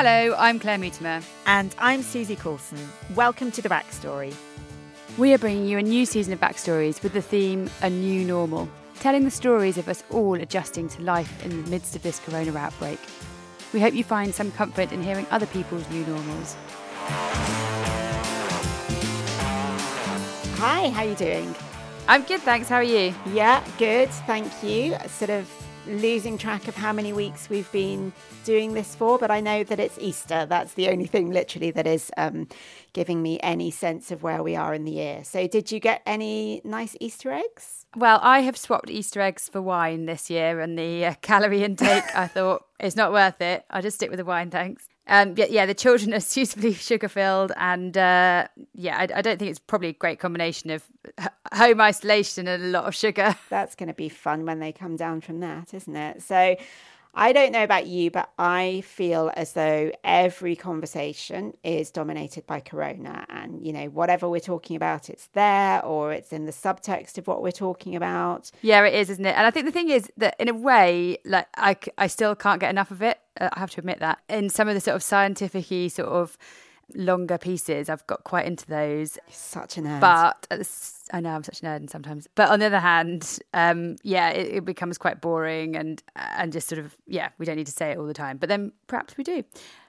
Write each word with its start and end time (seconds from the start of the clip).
Hello, 0.00 0.32
I'm 0.38 0.60
Claire 0.60 0.78
Mutimer. 0.78 1.22
And 1.46 1.74
I'm 1.76 2.02
Suzy 2.02 2.36
Coulson. 2.36 2.78
Welcome 3.16 3.50
to 3.50 3.60
The 3.60 3.68
Backstory. 3.68 4.32
We 5.16 5.34
are 5.34 5.38
bringing 5.38 5.66
you 5.66 5.76
a 5.76 5.82
new 5.82 6.06
season 6.06 6.32
of 6.32 6.38
Backstories 6.38 7.02
with 7.02 7.14
the 7.14 7.20
theme 7.20 7.68
A 7.82 7.90
New 7.90 8.24
Normal, 8.24 8.68
telling 9.00 9.24
the 9.24 9.30
stories 9.32 9.76
of 9.76 9.88
us 9.88 10.04
all 10.10 10.34
adjusting 10.34 10.88
to 10.90 11.02
life 11.02 11.44
in 11.44 11.64
the 11.64 11.68
midst 11.68 11.96
of 11.96 12.04
this 12.04 12.20
corona 12.20 12.56
outbreak. 12.56 13.00
We 13.72 13.80
hope 13.80 13.92
you 13.92 14.04
find 14.04 14.32
some 14.32 14.52
comfort 14.52 14.92
in 14.92 15.02
hearing 15.02 15.26
other 15.32 15.46
people's 15.46 15.90
new 15.90 16.06
normals. 16.06 16.54
Hi, 20.58 20.90
how 20.90 21.02
are 21.02 21.08
you 21.08 21.16
doing? 21.16 21.56
I'm 22.06 22.22
good, 22.22 22.42
thanks. 22.42 22.68
How 22.68 22.76
are 22.76 22.84
you? 22.84 23.12
Yeah, 23.32 23.64
good, 23.78 24.10
thank 24.28 24.62
you. 24.62 24.96
Sort 25.08 25.30
of 25.30 25.50
losing 25.88 26.38
track 26.38 26.68
of 26.68 26.76
how 26.76 26.92
many 26.92 27.12
weeks 27.12 27.48
we've 27.50 27.70
been 27.72 28.12
doing 28.44 28.74
this 28.74 28.94
for, 28.94 29.18
but 29.18 29.30
I 29.30 29.40
know 29.40 29.64
that 29.64 29.80
it's 29.80 29.98
Easter. 29.98 30.46
That's 30.46 30.74
the 30.74 30.88
only 30.88 31.06
thing, 31.06 31.30
literally, 31.30 31.70
that 31.72 31.86
is 31.86 32.10
um, 32.16 32.48
giving 32.92 33.22
me 33.22 33.40
any 33.42 33.70
sense 33.70 34.10
of 34.10 34.22
where 34.22 34.42
we 34.42 34.54
are 34.54 34.74
in 34.74 34.84
the 34.84 34.92
year. 34.92 35.24
So, 35.24 35.46
did 35.46 35.72
you 35.72 35.80
get 35.80 36.02
any 36.06 36.60
nice 36.64 36.96
Easter 37.00 37.32
eggs? 37.32 37.86
Well, 37.96 38.20
I 38.22 38.40
have 38.40 38.56
swapped 38.56 38.90
Easter 38.90 39.20
eggs 39.20 39.48
for 39.48 39.62
wine 39.62 40.06
this 40.06 40.30
year, 40.30 40.60
and 40.60 40.78
the 40.78 41.06
uh, 41.06 41.14
calorie 41.22 41.64
intake, 41.64 42.04
I 42.14 42.26
thought, 42.26 42.64
it's 42.78 42.96
not 42.96 43.12
worth 43.12 43.40
it. 43.40 43.64
I'll 43.70 43.82
just 43.82 43.96
stick 43.96 44.10
with 44.10 44.18
the 44.18 44.24
wine, 44.24 44.50
thanks. 44.50 44.88
Um, 45.08 45.34
yeah, 45.36 45.46
yeah, 45.48 45.66
the 45.66 45.74
children 45.74 46.12
are 46.12 46.20
suitably 46.36 46.74
sugar 46.74 47.08
filled, 47.08 47.52
and 47.56 47.96
uh, 47.96 48.46
yeah, 48.74 48.98
I, 48.98 49.02
I, 49.02 49.22
don't 49.22 49.38
think 49.38 49.50
it's 49.50 49.58
probably 49.58 49.88
a 49.88 49.94
great 49.94 50.18
combination 50.18 50.70
of 50.70 50.84
home 51.52 51.80
isolation 51.80 52.46
and 52.46 52.62
a 52.62 52.66
lot 52.66 52.84
of 52.84 52.94
sugar. 52.94 53.34
That's 53.48 53.74
going 53.74 53.88
to 53.88 53.94
be 53.94 54.10
fun 54.10 54.44
when 54.44 54.60
they 54.60 54.72
come 54.72 54.96
down 54.96 55.22
from 55.22 55.40
that, 55.40 55.72
isn't 55.72 55.96
it? 55.96 56.22
So, 56.22 56.56
I 57.14 57.32
don't 57.32 57.52
know 57.52 57.64
about 57.64 57.86
you, 57.86 58.10
but 58.10 58.30
I 58.38 58.82
feel 58.84 59.32
as 59.34 59.54
though 59.54 59.90
every 60.04 60.54
conversation 60.54 61.54
is 61.64 61.90
dominated 61.90 62.46
by 62.46 62.60
Corona. 62.60 63.26
And, 63.28 63.66
you 63.66 63.72
know, 63.72 63.86
whatever 63.86 64.28
we're 64.28 64.40
talking 64.40 64.76
about, 64.76 65.10
it's 65.10 65.26
there 65.28 65.84
or 65.84 66.12
it's 66.12 66.32
in 66.32 66.46
the 66.46 66.52
subtext 66.52 67.18
of 67.18 67.26
what 67.26 67.42
we're 67.42 67.50
talking 67.50 67.96
about. 67.96 68.50
Yeah, 68.62 68.84
it 68.84 68.94
is, 68.94 69.10
isn't 69.10 69.26
it? 69.26 69.36
And 69.36 69.46
I 69.46 69.50
think 69.50 69.66
the 69.66 69.72
thing 69.72 69.88
is 69.88 70.10
that 70.16 70.36
in 70.38 70.48
a 70.48 70.54
way, 70.54 71.18
like, 71.24 71.48
I, 71.56 71.76
I 71.96 72.06
still 72.06 72.36
can't 72.36 72.60
get 72.60 72.70
enough 72.70 72.90
of 72.90 73.02
it. 73.02 73.18
Uh, 73.40 73.48
I 73.52 73.58
have 73.58 73.70
to 73.70 73.80
admit 73.80 74.00
that. 74.00 74.20
In 74.28 74.48
some 74.48 74.68
of 74.68 74.74
the 74.74 74.80
sort 74.80 74.94
of 74.94 75.02
scientific 75.02 75.58
sort 75.90 76.08
of 76.08 76.38
longer 76.94 77.38
pieces, 77.38 77.88
I've 77.88 78.06
got 78.06 78.24
quite 78.24 78.46
into 78.46 78.66
those. 78.66 79.18
Such 79.30 79.78
a 79.78 79.82
nerd. 79.82 80.00
But 80.00 80.46
I 81.12 81.20
know 81.20 81.30
I'm 81.30 81.44
such 81.44 81.60
a 81.60 81.64
nerd 81.64 81.88
sometimes, 81.90 82.28
but 82.34 82.48
on 82.50 82.60
the 82.60 82.66
other 82.66 82.80
hand, 82.80 83.38
um, 83.54 83.96
yeah, 84.02 84.30
it, 84.30 84.56
it, 84.56 84.64
becomes 84.64 84.98
quite 84.98 85.20
boring 85.20 85.76
and 85.76 86.02
and 86.16 86.52
just 86.52 86.68
sort 86.68 86.78
of 86.78 86.96
yeah, 87.06 87.30
we 87.38 87.46
don't 87.46 87.56
need 87.56 87.66
to 87.66 87.72
say 87.72 87.90
it 87.92 87.98
all 87.98 88.06
the 88.06 88.14
time. 88.14 88.36
But 88.38 88.48
then 88.48 88.72
perhaps 88.86 89.16
we 89.16 89.24
do. 89.24 89.44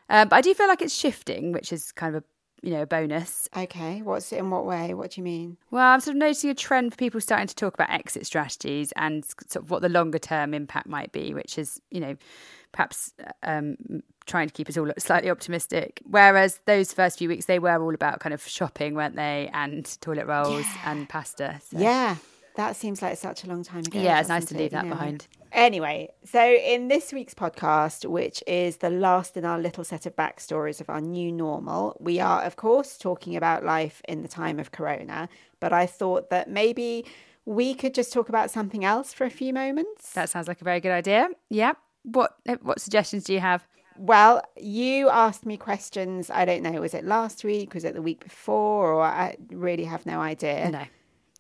Um, 0.10 0.28
but 0.28 0.38
I 0.38 0.42
do 0.42 0.54
feel 0.54 0.68
like 0.68 0.82
it's 0.82 0.94
shifting, 0.94 1.52
which 1.52 1.72
is 1.72 1.92
kind 1.92 2.16
of 2.16 2.24
a 2.24 2.26
you 2.62 2.72
know 2.72 2.82
a 2.82 2.86
bonus. 2.86 3.48
Okay, 3.56 4.02
what's 4.02 4.32
in 4.32 4.50
what 4.50 4.66
way? 4.66 4.94
What 4.94 5.12
do 5.12 5.22
you 5.22 5.24
mean? 5.24 5.58
Well, 5.72 5.84
I'm 5.84 6.00
sort 6.00 6.16
of 6.16 6.20
noticing 6.20 6.50
a 6.50 6.56
trend 6.56 6.92
for 6.94 6.98
people 6.98 7.22
starting 7.22 7.48
to 7.48 7.56
talk 7.56 7.74
about 7.74 7.90
exit 7.90 8.26
strategies 8.26 8.92
and 8.96 9.26
sort 9.26 9.64
of 9.64 9.72
what 9.72 9.82
the 9.82 9.90
longer 9.90 10.20
term 10.20 10.54
impact 10.54 10.88
might 10.88 11.12
be, 11.12 11.34
which 11.34 11.58
is 11.58 11.82
you 11.92 12.00
know 12.00 12.16
perhaps 12.72 13.14
um, 13.44 13.78
trying 14.26 14.48
to 14.48 14.54
keep 14.54 14.70
us 14.70 14.78
all 14.78 14.92
slightly 14.98 15.30
optimistic. 15.30 16.02
Whereas 16.06 16.60
those 16.66 16.94
first 16.94 17.18
few 17.18 17.30
weeks, 17.30 17.46
they 17.46 17.60
were 17.60 17.82
all 17.82 17.94
about 17.94 18.20
kind 18.20 18.34
of 18.34 18.46
shopping, 18.48 18.94
weren't 18.94 19.16
they? 19.16 19.50
And 19.54 19.86
toilet 20.02 20.28
rolls 20.28 20.66
yeah. 20.66 20.92
and 20.92 21.10
pasta. 21.10 21.60
So. 21.70 21.80
Yeah, 21.80 22.16
that 22.60 22.76
seems 22.76 23.02
like 23.02 23.18
such 23.18 23.46
a 23.46 23.48
long 23.48 23.64
time 23.64 23.80
ago. 23.80 24.02
Yeah, 24.02 24.20
it's 24.20 24.28
nice 24.28 24.46
to 24.46 24.58
leave 24.58 24.72
that 24.72 24.86
know? 24.86 24.92
behind. 24.92 25.28
Anyway, 25.52 26.10
so 26.26 26.44
in 26.44 26.90
this 26.90 27.12
week's 27.14 27.34
podcast, 27.34 28.06
which 28.06 28.44
is 28.46 28.78
the 28.78 28.90
last 28.90 29.38
in 29.38 29.46
our 29.46 29.58
little 29.58 29.84
set 29.84 30.06
of 30.06 30.16
backstories 30.16 30.82
of 30.82 30.90
our 30.90 31.02
new 31.02 31.32
normal, 31.32 31.96
we 32.00 32.20
are, 32.20 32.44
of 32.44 32.58
course, 32.58 32.98
talking 32.98 33.36
about 33.36 33.64
life 33.64 34.02
in 34.08 34.22
the 34.22 34.28
time 34.28 34.60
of 34.60 34.72
Corona. 34.72 35.30
But 35.60 35.72
I 35.72 35.86
thought 35.86 36.30
that 36.32 36.50
maybe 36.50 37.06
we 37.46 37.74
could 37.74 37.94
just 37.94 38.12
talk 38.12 38.28
about 38.28 38.52
something 38.52 38.84
else 38.84 39.14
for 39.14 39.24
a 39.24 39.32
few 39.32 39.54
moments. 39.54 40.12
That 40.14 40.30
sounds 40.30 40.48
like 40.48 40.60
a 40.60 40.66
very 40.66 40.82
good 40.82 40.92
idea. 40.92 41.30
Yeah. 41.50 41.74
What 42.04 42.36
eh, 42.46 42.58
what 42.62 42.80
suggestions 42.82 43.24
do 43.24 43.34
you 43.34 43.40
have? 43.40 43.66
Well, 43.98 44.44
you 44.58 45.10
asked 45.10 45.46
me 45.46 45.58
questions. 45.58 46.30
I 46.30 46.46
don't 46.46 46.64
know. 46.64 46.80
Was 46.80 46.94
it 46.94 47.06
last 47.06 47.44
week? 47.44 47.74
Was 47.74 47.84
it 47.84 47.96
the 47.96 48.02
week 48.02 48.24
before? 48.24 48.94
Or 48.94 49.04
I 49.04 49.36
really 49.50 49.86
have 49.86 50.06
no 50.06 50.22
idea. 50.22 50.70
No, 50.72 50.84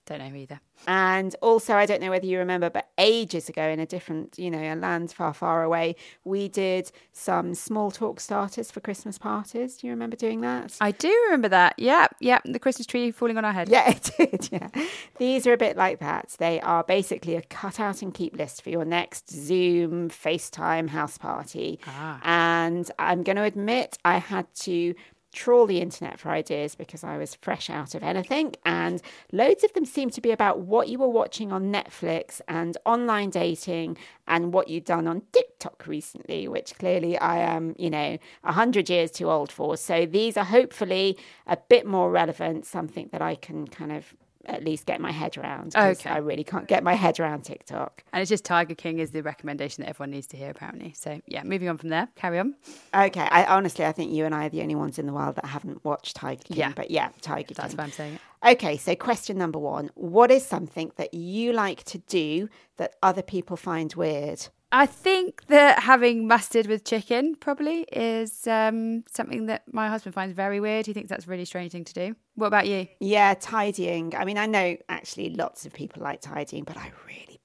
don't 0.10 0.32
know 0.32 0.38
either. 0.38 0.60
And 0.88 1.36
also, 1.42 1.76
I 1.76 1.86
don't 1.86 2.02
know 2.02 2.10
whether 2.10 2.26
you 2.26 2.40
remember, 2.40 2.70
but 2.70 2.90
ages 2.98 3.50
ago 3.50 3.64
in 3.64 3.80
a 3.80 3.86
different, 3.86 4.40
you 4.40 4.50
know, 4.50 4.60
a 4.60 4.76
land 4.76 5.12
far, 5.12 5.34
far 5.34 5.64
away, 5.64 5.96
we 6.24 6.48
did 6.48 6.92
some 7.12 7.54
small 7.54 7.92
talk 7.92 8.20
starters 8.20 8.72
for 8.72 8.80
Christmas 8.80 9.18
parties. 9.18 9.78
Do 9.78 9.88
you 9.88 9.94
remember 9.94 10.16
doing 10.16 10.42
that? 10.42 10.78
I 10.82 10.92
do 10.92 11.10
remember 11.26 11.50
that. 11.50 11.76
Yeah, 11.78 12.08
yeah. 12.20 12.40
The 12.46 12.60
Christmas 12.60 12.88
tree 12.88 13.12
falling 13.12 13.38
on 13.38 13.46
our 13.46 13.54
head. 13.54 13.70
Yeah, 13.70 13.90
it 13.92 14.12
did. 14.18 14.50
Yeah. 14.52 14.70
These 15.18 15.46
are 15.46 15.54
a 15.54 15.58
bit 15.58 15.78
like 15.78 16.00
that. 16.00 16.36
They 16.40 16.60
are 16.62 16.84
basically 16.84 17.36
a 17.36 17.42
cut 17.42 17.80
out 17.80 18.02
and 18.02 18.14
keep 18.14 18.36
list 18.36 18.64
for 18.64 18.70
your 18.70 18.86
next 18.86 19.30
Zoom, 19.30 20.10
FaceTime 20.10 20.90
house 20.90 21.18
party. 21.18 21.80
Ah. 21.88 22.20
And 22.24 22.90
I'm 22.98 23.24
going 23.24 23.36
to 23.36 23.44
admit, 23.44 23.98
I 24.06 24.18
had 24.18 24.48
to 24.62 24.96
trawl 25.32 25.66
the 25.66 25.82
internet 25.82 26.20
for 26.20 26.30
ideas 26.30 26.76
because 26.76 27.04
I 27.04 27.18
was 27.18 27.36
fresh 27.36 27.70
out 27.70 27.96
of 27.96 28.04
anything. 28.04 28.56
And 28.66 29.02
loads 29.32 29.64
of 29.64 29.74
them 29.74 29.86
seem 29.86 30.10
to 30.12 30.22
be 30.22 30.32
about 30.32 30.60
what 30.62 30.90
you 30.90 31.00
were 31.00 31.10
watching 31.10 31.52
on 31.52 31.72
Netflix 31.72 32.42
and 32.48 32.78
online 32.86 33.30
dating 33.30 33.98
and 34.28 34.54
what 34.54 34.68
you'd 34.68 34.86
done 34.86 35.08
on 35.08 35.24
TikTok 35.32 35.86
recently, 35.88 36.48
which 36.48 36.76
clearly 36.76 37.18
I 37.18 37.38
am, 37.38 37.76
you 37.78 37.90
know, 37.90 38.18
100 38.42 38.90
years 38.90 39.12
too 39.12 39.30
old 39.30 39.52
for. 39.52 39.78
So 39.78 40.06
these 40.06 40.38
are 40.38 40.46
hopefully 40.46 41.18
a 41.48 41.58
bit 41.58 41.86
more 41.86 42.12
relevant, 42.12 42.66
something 42.66 43.10
that 43.12 43.22
I 43.22 43.36
can 43.36 43.68
kind 43.68 43.92
of 43.92 44.14
at 44.46 44.64
least 44.64 44.86
get 44.86 45.02
my 45.02 45.12
head 45.12 45.38
around. 45.38 45.76
Okay. 45.76 46.10
I 46.10 46.18
really 46.18 46.44
can't 46.44 46.68
get 46.68 46.84
my 46.84 46.94
head 46.94 47.20
around 47.20 47.44
TikTok. 47.44 48.04
And 48.14 48.22
it's 48.22 48.30
just 48.30 48.46
Tiger 48.46 48.76
King 48.76 49.00
is 49.00 49.12
the 49.12 49.22
recommendation 49.22 49.84
that 49.84 49.90
everyone 49.90 50.12
needs 50.12 50.28
to 50.28 50.38
hear, 50.38 50.50
apparently. 50.50 50.94
So, 50.94 51.22
yeah, 51.28 51.44
moving 51.44 51.70
on 51.70 51.78
from 51.78 51.90
there. 51.90 52.08
Carry 52.16 52.40
on. 52.40 52.56
Okay. 52.94 53.28
I 53.30 53.46
honestly, 53.46 53.86
I 53.86 53.92
think 53.92 54.12
you 54.12 54.26
and 54.26 54.34
I 54.34 54.46
are 54.46 54.50
the 54.50 54.62
only 54.62 54.76
ones 54.76 54.98
in 54.98 55.06
the 55.06 55.14
world 55.14 55.36
that 55.36 55.46
haven't 55.46 55.84
watched 55.84 56.16
Tiger 56.16 56.42
King. 56.44 56.58
Yeah. 56.58 56.74
But 56.76 56.92
yeah, 56.92 57.10
Tiger 57.22 57.48
That's 57.48 57.48
King. 57.48 57.56
That's 57.58 57.76
why 57.76 57.84
I'm 57.84 57.92
saying 57.92 58.14
it. 58.16 58.22
Okay, 58.42 58.78
so 58.78 58.96
question 58.96 59.38
number 59.38 59.60
one 59.60 59.92
What 59.96 60.32
is 60.32 60.46
something 60.46 60.92
that 60.96 61.14
you 61.14 61.52
like 61.52 61.84
to 61.86 61.98
do 61.98 62.50
that 62.78 62.96
other 63.04 63.22
people 63.22 63.58
find 63.58 63.94
weird? 63.94 64.48
I 64.72 64.86
think 64.86 65.48
that 65.48 65.80
having 65.80 66.28
mustard 66.28 66.68
with 66.68 66.84
chicken 66.86 67.36
probably 67.36 67.82
is 67.92 68.46
um, 68.46 69.04
something 69.12 69.48
that 69.48 69.64
my 69.74 69.88
husband 69.90 70.14
finds 70.14 70.36
very 70.36 70.60
weird. 70.60 70.86
He 70.86 70.94
thinks 70.94 71.10
that's 71.10 71.26
a 71.26 71.30
really 71.30 71.46
strange 71.46 71.72
thing 71.72 71.86
to 71.86 71.94
do. 71.94 72.16
What 72.36 72.48
about 72.48 72.68
you? 72.68 72.88
Yeah, 73.00 73.34
tidying. 73.40 74.14
I 74.16 74.26
mean, 74.26 74.38
I 74.38 74.46
know 74.46 74.78
actually 74.88 75.32
lots 75.32 75.66
of 75.66 75.74
people 75.74 76.04
like 76.04 76.22
tidying, 76.22 76.66
but 76.66 76.78
I 76.78 76.92
really, 77.08 77.42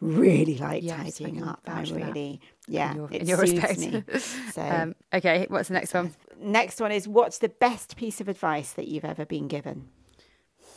really 0.00 0.58
like 0.58 0.82
Yes, 0.82 1.18
tidying 1.18 1.42
up. 1.42 1.62
I 1.66 1.82
really, 1.84 2.42
yeah, 2.66 2.90
in 2.90 2.96
your, 2.96 3.08
it 3.12 3.22
in 3.22 3.28
your 3.28 3.42
me. 3.78 4.04
So 4.52 4.62
um, 4.62 4.94
okay, 5.14 5.46
what's 5.48 5.68
the 5.68 5.74
next 5.74 5.94
one? 5.94 6.14
next 6.38 6.80
one 6.80 6.92
is 6.92 7.08
what's 7.08 7.38
the 7.38 7.48
best 7.48 7.96
piece 7.96 8.20
of 8.20 8.28
advice 8.28 8.72
that 8.74 8.88
you've 8.88 9.06
ever 9.06 9.24
been 9.24 9.48
given? 9.48 9.88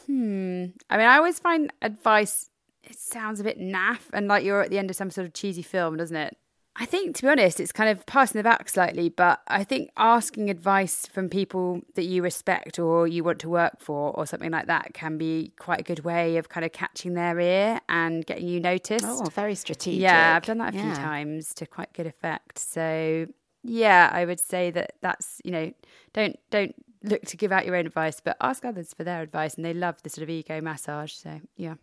Hmm. 0.06 0.66
I 0.90 0.98
mean, 0.98 1.08
I 1.08 1.18
always 1.18 1.40
find 1.40 1.72
advice. 1.82 2.50
It 2.84 2.98
sounds 3.00 3.40
a 3.40 3.44
bit 3.44 3.60
naff 3.60 4.10
and 4.14 4.28
like 4.28 4.44
you're 4.44 4.62
at 4.62 4.70
the 4.70 4.80
end 4.80 4.90
of 4.90 4.96
some 4.96 5.12
sort 5.12 5.28
of 5.28 5.34
cheesy 5.34 5.62
film, 5.62 5.98
doesn't 5.98 6.16
it? 6.16 6.38
I 6.74 6.86
think, 6.86 7.18
to 7.18 7.24
be 7.24 7.28
honest, 7.28 7.60
it's 7.60 7.74
kind 7.74 7.90
of 7.90 8.06
passing 8.06 8.40
the 8.40 8.44
back 8.44 8.70
slightly, 8.70 9.10
but 9.10 9.42
I 9.48 9.66
think 9.66 9.92
asking 9.98 10.50
advice 10.50 11.06
from 11.06 11.28
people 11.28 11.82
that 11.96 12.06
you 12.06 12.24
respect 12.24 12.80
or 12.80 13.08
you 13.08 13.26
want 13.26 13.40
to 13.40 13.50
work 13.50 13.82
for 13.82 14.12
or 14.12 14.26
something 14.26 14.52
like 14.52 14.68
that 14.68 14.94
can 14.94 15.18
be 15.18 15.52
quite 15.60 15.82
a 15.82 15.84
good 15.84 16.06
way 16.06 16.38
of 16.38 16.48
kind 16.48 16.66
of 16.66 16.72
catching 16.72 17.14
their 17.14 17.38
ear 17.42 17.82
and 17.90 18.26
getting 18.26 18.48
you 18.48 18.62
noticed. 18.62 19.06
Oh, 19.06 19.26
very 19.26 19.54
strategic. 19.54 20.02
Yeah, 20.02 20.38
I've 20.38 20.46
done 20.46 20.60
that 20.60 20.74
a 20.74 20.78
few 20.78 20.94
times 20.96 21.54
to 21.56 21.66
quite 21.66 21.92
good 21.92 22.08
effect. 22.08 22.58
So 22.58 23.28
yeah, 23.64 24.10
I 24.12 24.24
would 24.24 24.40
say 24.40 24.72
that 24.72 24.94
that's 25.02 25.42
you 25.44 25.52
know 25.52 25.74
don't 26.14 26.40
don't 26.52 26.74
look 27.04 27.24
to 27.24 27.38
give 27.38 27.52
out 27.52 27.66
your 27.66 27.76
own 27.76 27.86
advice, 27.86 28.22
but 28.22 28.38
ask 28.40 28.64
others 28.64 28.94
for 28.94 29.04
their 29.04 29.22
advice, 29.22 29.56
and 29.56 29.66
they 29.66 29.74
love 29.74 30.02
the 30.04 30.10
sort 30.10 30.24
of 30.24 30.30
ego 30.30 30.62
massage. 30.62 31.12
So 31.12 31.42
yeah. 31.58 31.76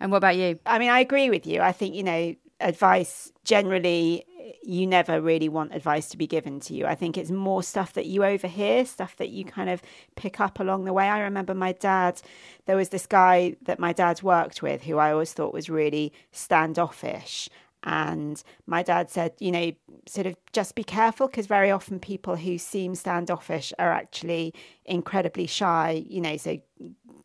And 0.00 0.10
what 0.10 0.18
about 0.18 0.36
you? 0.36 0.58
I 0.66 0.78
mean, 0.78 0.90
I 0.90 1.00
agree 1.00 1.30
with 1.30 1.46
you. 1.46 1.60
I 1.60 1.72
think, 1.72 1.94
you 1.94 2.02
know, 2.02 2.34
advice 2.60 3.32
generally, 3.44 4.24
you 4.62 4.86
never 4.86 5.20
really 5.20 5.48
want 5.48 5.74
advice 5.74 6.08
to 6.10 6.16
be 6.16 6.26
given 6.26 6.60
to 6.60 6.74
you. 6.74 6.86
I 6.86 6.94
think 6.94 7.16
it's 7.16 7.30
more 7.30 7.62
stuff 7.62 7.94
that 7.94 8.06
you 8.06 8.24
overhear, 8.24 8.84
stuff 8.84 9.16
that 9.16 9.30
you 9.30 9.44
kind 9.44 9.70
of 9.70 9.82
pick 10.16 10.40
up 10.40 10.60
along 10.60 10.84
the 10.84 10.92
way. 10.92 11.08
I 11.08 11.20
remember 11.20 11.54
my 11.54 11.72
dad, 11.72 12.20
there 12.66 12.76
was 12.76 12.90
this 12.90 13.06
guy 13.06 13.56
that 13.62 13.78
my 13.78 13.92
dad 13.92 14.22
worked 14.22 14.62
with 14.62 14.82
who 14.82 14.98
I 14.98 15.12
always 15.12 15.32
thought 15.32 15.54
was 15.54 15.70
really 15.70 16.12
standoffish. 16.32 17.48
And 17.82 18.42
my 18.66 18.82
dad 18.82 19.10
said, 19.10 19.32
you 19.38 19.50
know, 19.50 19.72
sort 20.06 20.26
of 20.26 20.36
just 20.52 20.74
be 20.74 20.84
careful 20.84 21.28
because 21.28 21.46
very 21.46 21.70
often 21.70 21.98
people 21.98 22.36
who 22.36 22.58
seem 22.58 22.94
standoffish 22.94 23.72
are 23.78 23.90
actually 23.90 24.54
incredibly 24.84 25.46
shy, 25.46 26.04
you 26.06 26.20
know, 26.20 26.36
so 26.36 26.58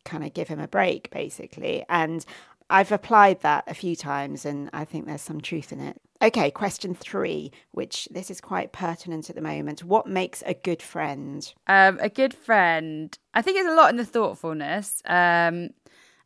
kind 0.05 0.23
of 0.23 0.33
give 0.33 0.47
him 0.47 0.59
a 0.59 0.67
break 0.67 1.09
basically. 1.09 1.83
And 1.89 2.25
I've 2.69 2.91
applied 2.91 3.41
that 3.41 3.63
a 3.67 3.73
few 3.73 3.95
times 3.95 4.45
and 4.45 4.69
I 4.73 4.85
think 4.85 5.05
there's 5.05 5.21
some 5.21 5.41
truth 5.41 5.71
in 5.71 5.79
it. 5.79 6.01
Okay, 6.21 6.49
question 6.49 6.95
three, 6.95 7.51
which 7.71 8.07
this 8.09 8.31
is 8.31 8.41
quite 8.41 8.71
pertinent 8.71 9.29
at 9.29 9.35
the 9.35 9.41
moment. 9.41 9.83
What 9.83 10.07
makes 10.07 10.41
a 10.45 10.53
good 10.53 10.81
friend? 10.81 11.53
Um, 11.67 11.99
a 12.01 12.09
good 12.09 12.33
friend. 12.33 13.15
I 13.33 13.41
think 13.41 13.57
it's 13.57 13.67
a 13.67 13.75
lot 13.75 13.89
in 13.89 13.97
the 13.97 14.05
thoughtfulness. 14.05 15.01
Um, 15.05 15.71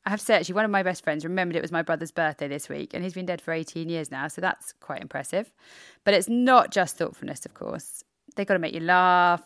I 0.05 0.11
have 0.11 0.19
to 0.19 0.25
say, 0.25 0.35
actually, 0.35 0.55
one 0.55 0.65
of 0.65 0.71
my 0.71 0.83
best 0.83 1.03
friends 1.03 1.25
remembered 1.25 1.55
it 1.55 1.61
was 1.61 1.71
my 1.71 1.81
brother's 1.81 2.11
birthday 2.11 2.47
this 2.47 2.69
week, 2.69 2.93
and 2.93 3.03
he's 3.03 3.13
been 3.13 3.25
dead 3.25 3.41
for 3.41 3.51
18 3.51 3.89
years 3.89 4.09
now, 4.11 4.27
so 4.27 4.41
that's 4.41 4.73
quite 4.79 5.01
impressive. 5.01 5.51
But 6.05 6.13
it's 6.13 6.29
not 6.29 6.71
just 6.71 6.97
thoughtfulness, 6.97 7.45
of 7.45 7.53
course. 7.53 8.03
They've 8.35 8.47
got 8.47 8.53
to 8.53 8.59
make 8.59 8.73
you 8.73 8.79
laugh, 8.79 9.43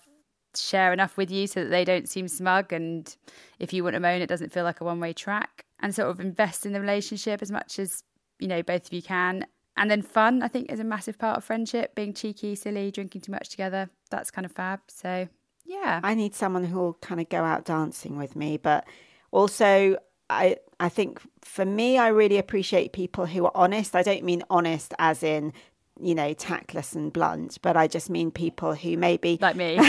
share 0.56 0.94
enough 0.94 1.18
with 1.18 1.31
you 1.31 1.48
so 1.48 1.63
that 1.63 1.69
they 1.69 1.84
don't 1.84 2.07
seem 2.07 2.28
smug, 2.28 2.72
and 2.72 3.13
if 3.60 3.74
you 3.74 3.84
want 3.84 3.95
to 3.95 4.00
moan, 4.00 4.22
it 4.22 4.28
doesn't 4.28 4.51
feel 4.51 4.63
like 4.63 4.80
a 4.80 4.84
one 4.84 5.00
way 5.00 5.12
track, 5.12 5.66
and 5.83 5.94
sort 5.94 6.09
of 6.09 6.19
invest 6.19 6.65
in 6.65 6.71
the 6.71 6.81
relationship 6.81 7.44
as 7.44 7.51
much 7.51 7.77
as 7.77 8.03
you 8.39 8.47
know 8.47 8.63
both 8.63 8.88
of 8.88 8.94
you 8.94 9.03
can. 9.03 9.45
And 9.75 9.89
then 9.89 10.01
fun, 10.01 10.44
I 10.44 10.47
think, 10.47 10.71
is 10.71 10.80
a 10.80 10.83
massive 10.83 11.18
part 11.18 11.38
of 11.38 11.44
friendship. 11.44 11.95
Being 11.95 12.13
cheeky, 12.13 12.56
silly, 12.56 12.91
drinking 12.91 13.21
too 13.21 13.31
much 13.31 13.50
together, 13.50 13.89
that's 14.12 14.30
kind 14.30 14.45
of 14.45 14.51
fab. 14.51 14.81
So, 14.88 15.27
yeah. 15.65 16.00
I 16.03 16.13
need 16.13 16.35
someone 16.35 16.63
who 16.63 16.77
will 16.77 16.94
kind 16.95 17.19
of 17.19 17.27
go 17.27 17.44
out 17.44 17.65
dancing 17.65 18.18
with 18.18 18.35
me, 18.35 18.57
but 18.57 18.85
also 19.31 19.97
I 20.30 20.57
I 20.80 20.89
think 20.89 21.21
for 21.41 21.65
me 21.65 21.97
I 21.97 22.09
really 22.09 22.38
appreciate 22.38 22.94
people 22.94 23.25
who 23.25 23.45
are 23.45 23.51
honest. 23.56 23.95
I 23.95 24.03
don't 24.03 24.24
mean 24.24 24.44
honest 24.50 24.94
as 25.00 25.24
in 25.24 25.53
you 26.00 26.15
know 26.15 26.33
tactless 26.33 26.94
and 26.94 27.12
blunt, 27.12 27.57
but 27.62 27.75
I 27.75 27.88
just 27.88 28.09
mean 28.09 28.31
people 28.31 28.75
who 28.75 28.95
maybe 28.95 29.38
like 29.41 29.56
me. 29.56 29.80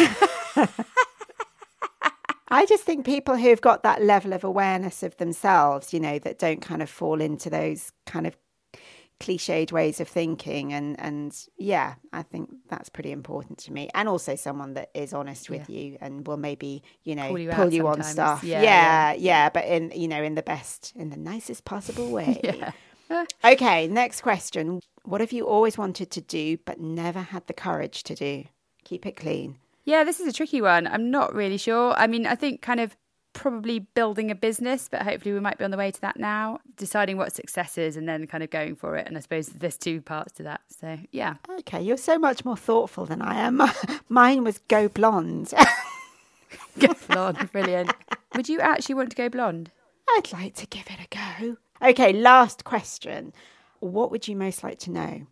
I 2.54 2.66
just 2.66 2.84
think 2.84 3.04
people 3.04 3.36
who've 3.36 3.60
got 3.60 3.82
that 3.82 4.00
level 4.00 4.32
of 4.32 4.44
awareness 4.44 5.02
of 5.02 5.16
themselves, 5.16 5.92
you 5.92 5.98
know, 5.98 6.20
that 6.20 6.38
don't 6.38 6.62
kind 6.62 6.82
of 6.82 6.88
fall 6.88 7.20
into 7.20 7.50
those 7.50 7.90
kind 8.06 8.28
of 8.28 8.36
cliched 9.18 9.72
ways 9.72 10.00
of 10.00 10.06
thinking 10.06 10.72
and 10.72 10.98
and 11.00 11.36
yeah, 11.58 11.94
I 12.12 12.22
think 12.22 12.50
that's 12.68 12.88
pretty 12.88 13.10
important 13.10 13.58
to 13.58 13.72
me. 13.72 13.90
And 13.92 14.08
also 14.08 14.36
someone 14.36 14.74
that 14.74 14.90
is 14.94 15.12
honest 15.12 15.50
with 15.50 15.68
you 15.68 15.98
and 16.00 16.24
will 16.28 16.36
maybe, 16.36 16.84
you 17.02 17.16
know, 17.16 17.26
Pull 17.26 17.38
you 17.40 17.50
pull 17.50 17.74
you 17.74 17.88
on 17.88 18.04
stuff. 18.04 18.44
Yeah, 18.44 18.62
Yeah, 18.62 19.12
yeah. 19.12 19.14
yeah, 19.18 19.48
but 19.50 19.64
in 19.64 19.90
you 19.92 20.06
know, 20.06 20.22
in 20.22 20.36
the 20.36 20.42
best 20.42 20.92
in 20.94 21.10
the 21.10 21.16
nicest 21.16 21.64
possible 21.64 22.08
way. 22.18 22.40
Okay, 23.44 23.88
next 23.88 24.20
question. 24.20 24.80
What 25.02 25.20
have 25.20 25.32
you 25.32 25.48
always 25.48 25.76
wanted 25.76 26.12
to 26.12 26.20
do 26.20 26.56
but 26.64 26.78
never 26.78 27.20
had 27.20 27.48
the 27.48 27.52
courage 27.52 28.04
to 28.04 28.14
do? 28.14 28.44
Keep 28.84 29.06
it 29.06 29.16
clean. 29.16 29.58
Yeah, 29.84 30.04
this 30.04 30.20
is 30.20 30.26
a 30.26 30.32
tricky 30.32 30.60
one. 30.60 30.86
I'm 30.86 31.10
not 31.10 31.34
really 31.34 31.58
sure. 31.58 31.92
I 31.92 32.06
mean, 32.06 32.26
I 32.26 32.34
think 32.34 32.62
kind 32.62 32.80
of 32.80 32.96
probably 33.34 33.80
building 33.80 34.30
a 34.30 34.34
business, 34.34 34.88
but 34.88 35.02
hopefully 35.02 35.34
we 35.34 35.40
might 35.40 35.58
be 35.58 35.64
on 35.64 35.70
the 35.70 35.76
way 35.76 35.90
to 35.90 36.00
that 36.00 36.18
now. 36.18 36.60
Deciding 36.76 37.18
what 37.18 37.32
success 37.32 37.76
is 37.76 37.96
and 37.96 38.08
then 38.08 38.26
kind 38.26 38.42
of 38.42 38.50
going 38.50 38.76
for 38.76 38.96
it. 38.96 39.06
And 39.06 39.16
I 39.16 39.20
suppose 39.20 39.48
there's 39.48 39.76
two 39.76 40.00
parts 40.00 40.32
to 40.34 40.44
that. 40.44 40.62
So, 40.68 40.98
yeah. 41.10 41.34
Okay, 41.60 41.82
you're 41.82 41.96
so 41.98 42.18
much 42.18 42.44
more 42.44 42.56
thoughtful 42.56 43.04
than 43.04 43.20
I 43.20 43.40
am. 43.40 43.60
Mine 44.08 44.44
was 44.44 44.58
go 44.68 44.88
blonde. 44.88 45.52
Go 46.78 46.92
blonde. 47.08 47.50
Brilliant. 47.52 47.92
Would 48.34 48.48
you 48.48 48.60
actually 48.60 48.96
want 48.96 49.10
to 49.10 49.16
go 49.16 49.28
blonde? 49.28 49.70
I'd 50.08 50.32
like 50.32 50.54
to 50.56 50.66
give 50.66 50.86
it 50.88 50.98
a 51.00 51.44
go. 51.44 51.56
Okay, 51.88 52.12
last 52.12 52.64
question. 52.64 53.32
What 53.80 54.10
would 54.10 54.26
you 54.26 54.34
most 54.36 54.64
like 54.64 54.78
to 54.80 54.90
know? 54.90 55.26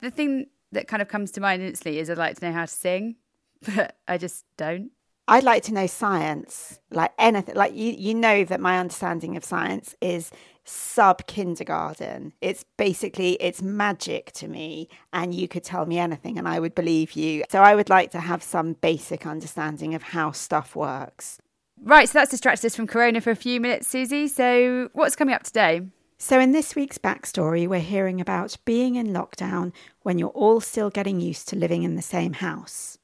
The 0.00 0.10
thing 0.10 0.46
that 0.72 0.88
kind 0.88 1.00
of 1.00 1.08
comes 1.08 1.30
to 1.32 1.40
mind 1.40 1.62
instantly 1.62 2.00
is 2.00 2.10
I'd 2.10 2.18
like 2.18 2.38
to 2.38 2.46
know 2.46 2.52
how 2.52 2.62
to 2.62 2.66
sing, 2.66 3.16
but 3.64 3.96
I 4.06 4.18
just 4.18 4.44
don't. 4.56 4.90
I'd 5.26 5.44
like 5.44 5.62
to 5.64 5.74
know 5.74 5.86
science, 5.86 6.80
like 6.90 7.12
anything. 7.18 7.54
Like 7.54 7.74
you, 7.74 7.92
you 7.92 8.14
know 8.14 8.44
that 8.44 8.60
my 8.60 8.78
understanding 8.78 9.36
of 9.36 9.44
science 9.44 9.94
is 10.00 10.30
sub 10.64 11.26
kindergarten. 11.26 12.32
It's 12.40 12.64
basically 12.76 13.32
it's 13.34 13.60
magic 13.60 14.32
to 14.32 14.48
me, 14.48 14.88
and 15.12 15.34
you 15.34 15.46
could 15.46 15.64
tell 15.64 15.84
me 15.84 15.98
anything, 15.98 16.38
and 16.38 16.48
I 16.48 16.60
would 16.60 16.74
believe 16.74 17.12
you. 17.12 17.44
So 17.50 17.62
I 17.62 17.74
would 17.74 17.90
like 17.90 18.10
to 18.12 18.20
have 18.20 18.42
some 18.42 18.74
basic 18.74 19.26
understanding 19.26 19.94
of 19.94 20.02
how 20.02 20.32
stuff 20.32 20.74
works. 20.74 21.38
Right, 21.82 22.08
so 22.08 22.18
that's 22.18 22.30
distracted 22.30 22.66
us 22.66 22.76
from 22.76 22.86
Corona 22.86 23.20
for 23.20 23.30
a 23.30 23.36
few 23.36 23.60
minutes, 23.60 23.86
Suzy. 23.86 24.26
So, 24.26 24.88
what's 24.94 25.14
coming 25.14 25.34
up 25.34 25.44
today? 25.44 25.82
So, 26.18 26.40
in 26.40 26.50
this 26.50 26.74
week's 26.74 26.98
backstory, 26.98 27.68
we're 27.68 27.78
hearing 27.78 28.20
about 28.20 28.56
being 28.64 28.96
in 28.96 29.08
lockdown 29.08 29.72
when 30.02 30.18
you're 30.18 30.30
all 30.30 30.60
still 30.60 30.90
getting 30.90 31.20
used 31.20 31.48
to 31.48 31.56
living 31.56 31.84
in 31.84 31.94
the 31.94 32.02
same 32.02 32.32
house. 32.32 32.97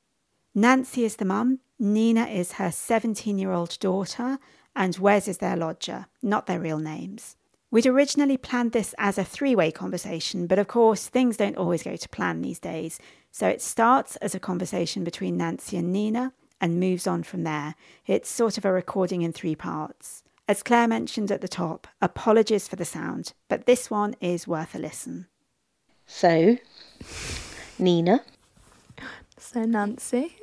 Nancy 0.57 1.05
is 1.05 1.17
the 1.17 1.25
mum, 1.25 1.59
Nina 1.81 2.27
is 2.27 2.53
her 2.53 2.71
17 2.71 3.39
year 3.39 3.51
old 3.51 3.77
daughter, 3.81 4.39
and 4.77 4.97
Wes 4.99 5.27
is 5.27 5.39
their 5.39 5.57
lodger, 5.57 6.07
not 6.23 6.47
their 6.47 6.61
real 6.61 6.79
names. 6.79 7.35
We'd 7.73 7.87
originally 7.87 8.37
planned 8.37 8.71
this 8.71 8.95
as 8.97 9.19
a 9.19 9.25
three 9.25 9.57
way 9.57 9.73
conversation, 9.73 10.47
but 10.47 10.61
of 10.61 10.69
course, 10.69 11.09
things 11.09 11.37
don't 11.37 11.57
always 11.57 11.83
go 11.83 11.97
to 11.97 12.09
plan 12.09 12.41
these 12.41 12.61
days. 12.61 13.01
So 13.33 13.49
it 13.49 13.61
starts 13.61 14.15
as 14.17 14.37
a 14.37 14.41
conversation 14.41 15.03
between 15.03 15.37
Nancy 15.37 15.77
and 15.77 15.93
Nina 15.93 16.33
and 16.61 16.79
moves 16.79 17.09
on 17.09 17.25
from 17.25 17.43
there. 17.43 17.75
It's 18.07 18.31
sort 18.31 18.57
of 18.57 18.65
a 18.65 18.71
recording 18.71 19.23
in 19.23 19.33
three 19.33 19.57
parts. 19.57 20.23
As 20.47 20.63
Claire 20.63 20.87
mentioned 20.87 21.33
at 21.33 21.41
the 21.41 21.49
top, 21.49 21.89
apologies 22.01 22.69
for 22.69 22.77
the 22.77 22.85
sound, 22.85 23.33
but 23.49 23.67
this 23.67 23.91
one 23.91 24.15
is 24.21 24.47
worth 24.47 24.77
a 24.77 24.79
listen. 24.79 25.27
So, 26.07 26.59
Nina, 27.77 28.21
So, 29.37 29.65
Nancy, 29.65 30.37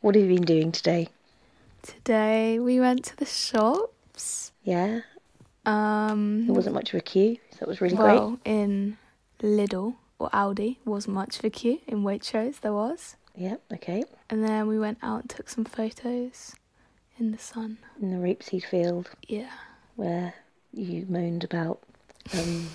what 0.00 0.14
have 0.14 0.24
you 0.24 0.34
been 0.36 0.44
doing 0.44 0.72
today? 0.72 1.08
today 1.82 2.58
we 2.58 2.78
went 2.78 3.04
to 3.06 3.16
the 3.16 3.24
shops. 3.24 4.52
Yeah, 4.64 5.00
Um, 5.64 6.44
there 6.46 6.54
wasn't 6.54 6.74
much 6.74 6.92
of 6.92 6.98
a 6.98 7.00
queue, 7.02 7.38
so 7.52 7.56
that 7.60 7.68
was 7.68 7.80
really 7.80 7.96
great. 7.96 8.06
well, 8.16 8.38
in 8.44 8.98
Lidl 9.40 9.94
or 10.18 10.28
Aldi 10.30 10.76
wasn't 10.84 11.14
much 11.14 11.38
of 11.38 11.44
a 11.46 11.50
queue. 11.50 11.80
In 11.86 12.02
Waitrose 12.02 12.60
there 12.60 12.74
was, 12.74 13.16
great. 13.34 13.44
Yeah, 13.44 13.56
okay. 13.72 14.04
and 14.28 14.44
then 14.44 14.66
we 14.66 14.78
went 14.78 14.98
out 15.02 15.20
and 15.22 15.30
took 15.30 15.48
some 15.48 15.64
photos 15.64 16.54
in 17.18 17.32
the 17.32 17.38
sun. 17.38 17.78
In 18.02 18.10
the 18.10 18.16
rapeseed 18.18 18.64
field 18.66 19.08
Yeah, 19.26 19.50
where 19.96 20.34
you 20.74 21.06
moaned 21.08 21.44
about 21.44 21.80
um, 22.34 22.68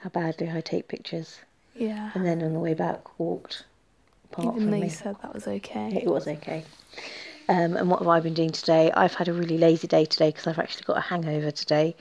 how 0.00 0.10
badly 0.10 0.50
I 0.50 0.60
take 0.60 0.88
pictures, 0.88 1.40
yeah. 1.74 2.10
and 2.14 2.26
then 2.26 2.42
on 2.42 2.52
the 2.52 2.60
way 2.60 2.74
back 2.74 3.18
walked 3.18 3.64
apart 4.32 4.56
Even 4.56 4.70
though 4.70 4.80
me. 4.80 4.88
said 4.88 5.16
that 5.22 5.34
was 5.34 5.46
okay. 5.46 6.00
It 6.02 6.06
was 6.08 6.26
okay. 6.26 6.64
Um, 7.48 7.76
and 7.76 7.88
what 7.90 8.00
have 8.00 8.08
I 8.08 8.20
been 8.20 8.34
doing 8.34 8.50
today? 8.50 8.90
I've 8.92 9.14
had 9.14 9.28
a 9.28 9.32
really 9.32 9.56
lazy 9.58 9.86
day 9.86 10.04
today 10.04 10.28
because 10.30 10.46
I've 10.46 10.58
actually 10.58 10.84
got 10.84 10.98
a 10.98 11.00
hangover 11.00 11.50
today. 11.50 11.96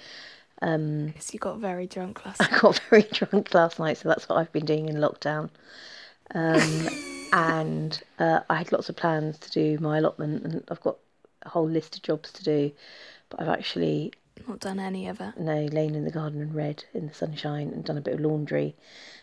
Um, 0.61 1.13
Yes, 1.15 1.33
you 1.33 1.39
got 1.39 1.59
very 1.59 1.87
drunk 1.87 2.25
last 2.25 2.41
I 2.41 2.49
night. 2.49 2.61
got 2.61 2.81
very 2.89 3.03
drunk 3.03 3.53
last 3.53 3.79
night, 3.79 3.97
so 3.97 4.09
that's 4.09 4.27
what 4.27 4.37
I've 4.37 4.51
been 4.51 4.65
doing 4.65 4.89
in 4.89 4.95
lockdown. 4.95 5.49
Um, 6.35 6.89
and 7.33 8.01
uh, 8.19 8.41
I 8.49 8.55
had 8.55 8.71
lots 8.71 8.89
of 8.89 8.95
plans 8.97 9.37
to 9.39 9.51
do 9.51 9.77
my 9.79 9.99
allotment, 9.99 10.43
and 10.43 10.63
I've 10.69 10.81
got 10.81 10.97
a 11.43 11.49
whole 11.49 11.69
list 11.69 11.95
of 11.95 12.03
jobs 12.03 12.31
to 12.33 12.43
do. 12.43 12.71
But 13.29 13.41
I've 13.41 13.49
actually 13.49 14.13
not 14.57 14.69
done 14.69 14.79
any 14.79 15.07
of 15.07 15.21
it. 15.21 15.37
No, 15.37 15.65
lain 15.65 15.95
in 15.95 16.03
the 16.03 16.11
garden 16.11 16.41
and 16.41 16.53
read 16.53 16.83
in 16.93 17.07
the 17.07 17.13
sunshine 17.13 17.69
and 17.69 17.83
done 17.83 17.97
a 17.97 18.01
bit 18.01 18.15
of 18.15 18.19
laundry 18.19 18.75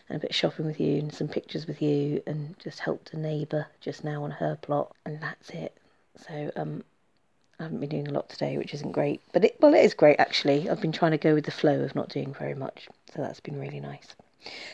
and 0.07 0.17
a 0.17 0.19
bit 0.19 0.31
of 0.31 0.35
shopping 0.35 0.65
with 0.65 0.79
you 0.79 0.97
and 0.97 1.13
some 1.13 1.27
pictures 1.27 1.67
with 1.67 1.81
you 1.81 2.21
and 2.25 2.55
just 2.59 2.79
helped 2.79 3.13
a 3.13 3.19
neighbour 3.19 3.67
just 3.81 4.03
now 4.03 4.23
on 4.23 4.31
her 4.31 4.57
plot 4.61 4.95
and 5.05 5.21
that's 5.21 5.49
it. 5.49 5.77
So 6.17 6.51
um, 6.55 6.83
I 7.59 7.63
haven't 7.63 7.79
been 7.79 7.89
doing 7.89 8.07
a 8.07 8.13
lot 8.13 8.29
today, 8.29 8.57
which 8.57 8.73
isn't 8.73 8.91
great. 8.91 9.21
But 9.33 9.43
it 9.43 9.57
well, 9.59 9.73
it 9.73 9.83
is 9.83 9.93
great 9.93 10.19
actually. 10.19 10.69
I've 10.69 10.81
been 10.81 10.91
trying 10.91 11.11
to 11.11 11.17
go 11.17 11.33
with 11.33 11.45
the 11.45 11.51
flow 11.51 11.81
of 11.81 11.95
not 11.95 12.09
doing 12.09 12.33
very 12.33 12.55
much, 12.55 12.87
so 13.13 13.21
that's 13.21 13.39
been 13.39 13.59
really 13.59 13.79
nice. 13.79 14.15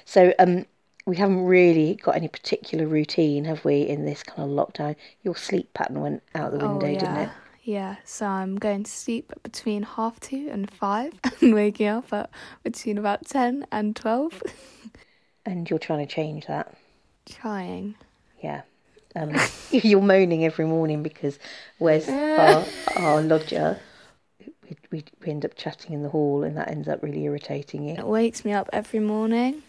So 0.06 0.34
um, 0.38 0.66
we 1.06 1.16
haven't 1.16 1.46
really 1.46 1.96
got 1.96 2.16
any 2.16 2.28
particular 2.28 2.86
routine, 2.86 3.46
have 3.46 3.66
we, 3.66 3.82
in 3.82 4.06
this 4.06 4.22
kind 4.22 4.44
of 4.44 4.56
lockdown? 4.56 4.96
Your 5.24 5.36
sleep 5.36 5.74
pattern 5.74 6.02
went 6.02 6.24
out 6.36 6.52
the 6.52 6.60
window, 6.60 6.86
oh, 6.86 6.90
yeah. 6.90 7.00
didn't 7.00 7.18
it? 7.18 7.30
Yeah, 7.64 7.98
so 8.04 8.26
I'm 8.26 8.56
going 8.56 8.84
to 8.84 8.92
sleep 8.92 9.34
between 9.44 9.84
half 9.84 10.20
two 10.20 10.50
and 10.52 10.70
five 10.72 11.14
and 11.42 11.54
waking 11.54 11.88
up 11.88 12.12
at 12.12 12.30
between 12.64 12.98
about 12.98 13.26
10 13.26 13.66
and 13.72 13.96
12. 13.96 14.44
And 15.44 15.68
you're 15.68 15.80
trying 15.80 16.06
to 16.06 16.14
change 16.14 16.46
that. 16.46 16.76
Trying. 17.28 17.96
Yeah. 18.44 18.62
Um, 19.16 19.36
you're 19.72 20.00
moaning 20.00 20.46
every 20.46 20.68
morning 20.68 21.02
because 21.02 21.40
where's 21.80 22.08
our, 22.08 22.64
our 22.96 23.22
lodger? 23.24 23.80
We, 24.40 24.78
we, 24.92 25.04
we 25.20 25.32
end 25.32 25.44
up 25.44 25.56
chatting 25.56 25.94
in 25.94 26.04
the 26.04 26.10
hall 26.10 26.44
and 26.44 26.56
that 26.58 26.70
ends 26.70 26.88
up 26.88 27.02
really 27.02 27.24
irritating 27.24 27.90
you. 27.90 27.96
It 27.96 28.06
wakes 28.06 28.46
me 28.46 28.54
up 28.54 28.70
every 28.72 29.00
morning. 29.00 29.64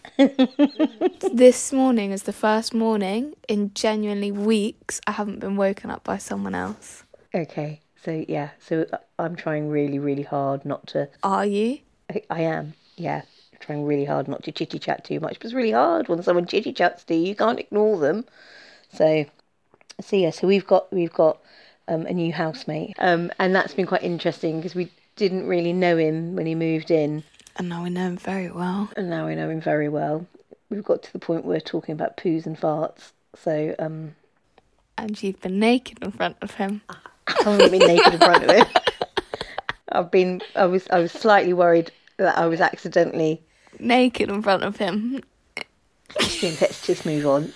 this 1.33 1.73
morning 1.73 2.11
is 2.11 2.21
the 2.23 2.33
first 2.33 2.75
morning 2.75 3.33
in 3.49 3.73
genuinely 3.73 4.31
weeks 4.31 5.01
I 5.07 5.13
haven't 5.13 5.39
been 5.39 5.55
woken 5.55 5.89
up 5.89 6.03
by 6.03 6.19
someone 6.19 6.53
else. 6.53 7.03
Okay, 7.33 7.81
so 8.03 8.25
yeah, 8.27 8.49
so 8.59 8.85
uh, 8.91 8.97
I'm 9.19 9.35
trying 9.35 9.69
really, 9.69 9.99
really 9.99 10.23
hard 10.23 10.65
not 10.65 10.87
to. 10.87 11.09
Are 11.23 11.45
you? 11.45 11.79
I, 12.11 12.21
I 12.29 12.41
am, 12.41 12.73
yeah, 12.97 13.21
trying 13.59 13.85
really 13.85 14.05
hard 14.05 14.27
not 14.27 14.43
to 14.43 14.51
chitty 14.51 14.79
chat 14.79 15.05
too 15.05 15.19
much. 15.19 15.39
But 15.39 15.45
it's 15.45 15.53
really 15.53 15.71
hard 15.71 16.07
when 16.07 16.21
someone 16.23 16.45
chitty 16.45 16.73
chats 16.73 17.03
to 17.05 17.15
you. 17.15 17.27
You 17.29 17.35
can't 17.35 17.59
ignore 17.59 17.97
them. 17.99 18.25
So, 18.91 19.25
so 20.01 20.15
yeah, 20.15 20.31
so 20.31 20.47
we've 20.47 20.67
got 20.67 20.91
we've 20.91 21.13
got 21.13 21.39
um, 21.87 22.05
a 22.05 22.13
new 22.13 22.33
housemate, 22.33 22.95
um, 22.99 23.31
and 23.39 23.55
that's 23.55 23.73
been 23.73 23.85
quite 23.87 24.03
interesting 24.03 24.57
because 24.57 24.75
we 24.75 24.91
didn't 25.15 25.47
really 25.47 25.73
know 25.73 25.95
him 25.97 26.35
when 26.35 26.45
he 26.45 26.55
moved 26.55 26.89
in, 26.89 27.23
And 27.57 27.69
now 27.69 27.83
we 27.83 27.89
know 27.89 28.07
him 28.07 28.17
very 28.17 28.49
well. 28.49 28.89
and 28.97 29.09
now 29.09 29.27
we 29.27 29.35
know 29.35 29.49
him 29.49 29.61
very 29.61 29.87
well. 29.89 30.25
We've 30.69 30.83
got 30.83 31.03
to 31.03 31.13
the 31.13 31.19
point 31.19 31.45
where 31.45 31.55
we're 31.55 31.59
talking 31.61 31.93
about 31.93 32.17
poos 32.17 32.47
and 32.47 32.57
farts. 32.59 33.11
So 33.35 33.75
um, 33.77 34.15
And 34.97 35.21
you've 35.21 35.39
been 35.41 35.59
naked 35.59 35.99
in 36.01 36.11
front 36.11 36.37
of 36.41 36.55
him. 36.55 36.81
I 37.27 37.51
haven't 37.51 37.71
been 37.71 37.87
naked 37.87 38.13
in 38.13 38.19
front 38.19 38.43
of 38.43 38.51
him. 38.51 38.65
I've 39.91 40.11
been. 40.11 40.41
I 40.55 40.65
was. 40.65 40.87
I 40.89 40.99
was 40.99 41.11
slightly 41.11 41.53
worried 41.53 41.91
that 42.17 42.37
I 42.37 42.45
was 42.45 42.61
accidentally. 42.61 43.41
Naked 43.79 44.29
in 44.29 44.41
front 44.41 44.63
of 44.63 44.77
him. 44.77 45.23
Let's 46.19 46.85
just 46.85 47.05
move 47.05 47.25
on. 47.25 47.51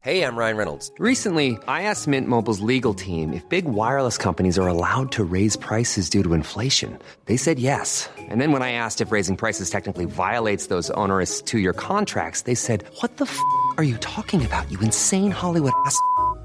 Hey, 0.00 0.22
I'm 0.22 0.36
Ryan 0.36 0.56
Reynolds. 0.56 0.92
Recently, 0.98 1.58
I 1.66 1.82
asked 1.82 2.06
Mint 2.06 2.28
Mobile's 2.28 2.60
legal 2.60 2.94
team 2.94 3.32
if 3.32 3.46
big 3.48 3.64
wireless 3.64 4.16
companies 4.16 4.56
are 4.56 4.68
allowed 4.68 5.10
to 5.12 5.24
raise 5.24 5.56
prices 5.56 6.08
due 6.08 6.22
to 6.22 6.34
inflation. 6.34 6.98
They 7.24 7.36
said 7.36 7.58
yes. 7.58 8.08
And 8.16 8.40
then 8.40 8.52
when 8.52 8.62
I 8.62 8.72
asked 8.72 9.00
if 9.00 9.10
raising 9.10 9.36
prices 9.36 9.70
technically 9.70 10.04
violates 10.04 10.68
those 10.68 10.88
onerous 10.90 11.42
two 11.42 11.58
year 11.58 11.72
contracts, 11.72 12.42
they 12.42 12.54
said, 12.54 12.84
What 13.00 13.16
the 13.16 13.26
f 13.26 13.38
are 13.76 13.84
you 13.84 13.96
talking 13.98 14.46
about, 14.46 14.70
you 14.70 14.78
insane 14.80 15.32
Hollywood 15.32 15.72
ass? 15.84 15.98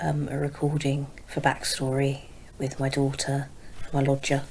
um, 0.00 0.28
a 0.28 0.38
recording 0.38 1.06
for 1.26 1.40
Backstory 1.40 2.22
with 2.58 2.80
my 2.80 2.88
daughter, 2.88 3.48
my 3.92 4.00
lodger, 4.00 4.42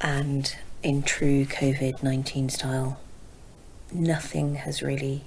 and 0.00 0.56
in 0.82 1.02
true 1.02 1.44
COVID 1.44 2.02
19 2.02 2.48
style, 2.48 3.00
nothing 3.92 4.56
has 4.56 4.82
really 4.82 5.24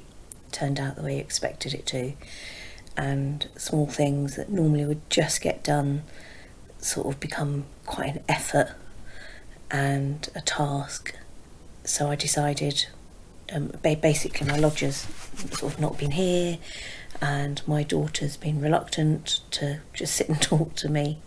turned 0.52 0.80
out 0.80 0.96
the 0.96 1.04
way 1.04 1.16
you 1.16 1.20
expected 1.20 1.74
it 1.74 1.86
to. 1.88 2.14
And 2.96 3.48
small 3.58 3.88
things 3.88 4.36
that 4.36 4.50
normally 4.50 4.86
would 4.86 5.10
just 5.10 5.42
get 5.42 5.64
done 5.64 6.04
sort 6.78 7.08
of 7.08 7.20
become 7.20 7.66
quite 7.86 8.16
an 8.16 8.24
effort 8.30 8.74
and 9.72 10.30
a 10.36 10.42
task. 10.42 11.16
So 11.84 12.10
I 12.10 12.16
decided 12.16 12.86
um, 13.52 13.74
basically 13.82 14.48
my 14.48 14.58
lodger's 14.58 15.08
sort 15.52 15.74
of 15.74 15.80
not 15.80 15.98
been 15.98 16.12
here 16.12 16.60
and 17.24 17.66
my 17.66 17.84
daughter's 17.84 18.36
been 18.36 18.60
reluctant 18.60 19.40
to 19.50 19.80
just 19.94 20.14
sit 20.14 20.28
and 20.28 20.42
talk 20.42 20.76
to 20.76 20.90
me. 20.90 21.20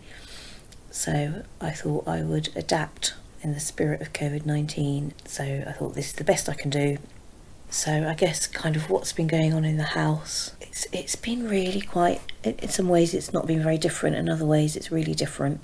So 0.91 1.43
I 1.59 1.71
thought 1.71 2.07
I 2.07 2.21
would 2.21 2.49
adapt 2.55 3.15
in 3.41 3.53
the 3.53 3.59
spirit 3.59 4.01
of 4.01 4.13
COVID 4.13 4.45
19. 4.45 5.15
So 5.25 5.63
I 5.67 5.71
thought 5.71 5.95
this 5.95 6.09
is 6.09 6.13
the 6.13 6.23
best 6.23 6.47
I 6.47 6.53
can 6.53 6.69
do. 6.69 6.99
So 7.71 8.07
I 8.07 8.13
guess 8.13 8.45
kind 8.45 8.75
of 8.75 8.91
what's 8.91 9.11
been 9.11 9.25
going 9.25 9.55
on 9.55 9.65
in 9.65 9.77
the 9.77 9.83
house. 9.83 10.51
It's 10.61 10.85
it's 10.93 11.15
been 11.15 11.49
really 11.49 11.81
quite. 11.81 12.21
In 12.43 12.69
some 12.69 12.89
ways, 12.89 13.15
it's 13.15 13.33
not 13.33 13.47
been 13.47 13.63
very 13.63 13.79
different. 13.79 14.15
In 14.17 14.29
other 14.29 14.45
ways, 14.45 14.75
it's 14.75 14.91
really 14.91 15.15
different. 15.15 15.63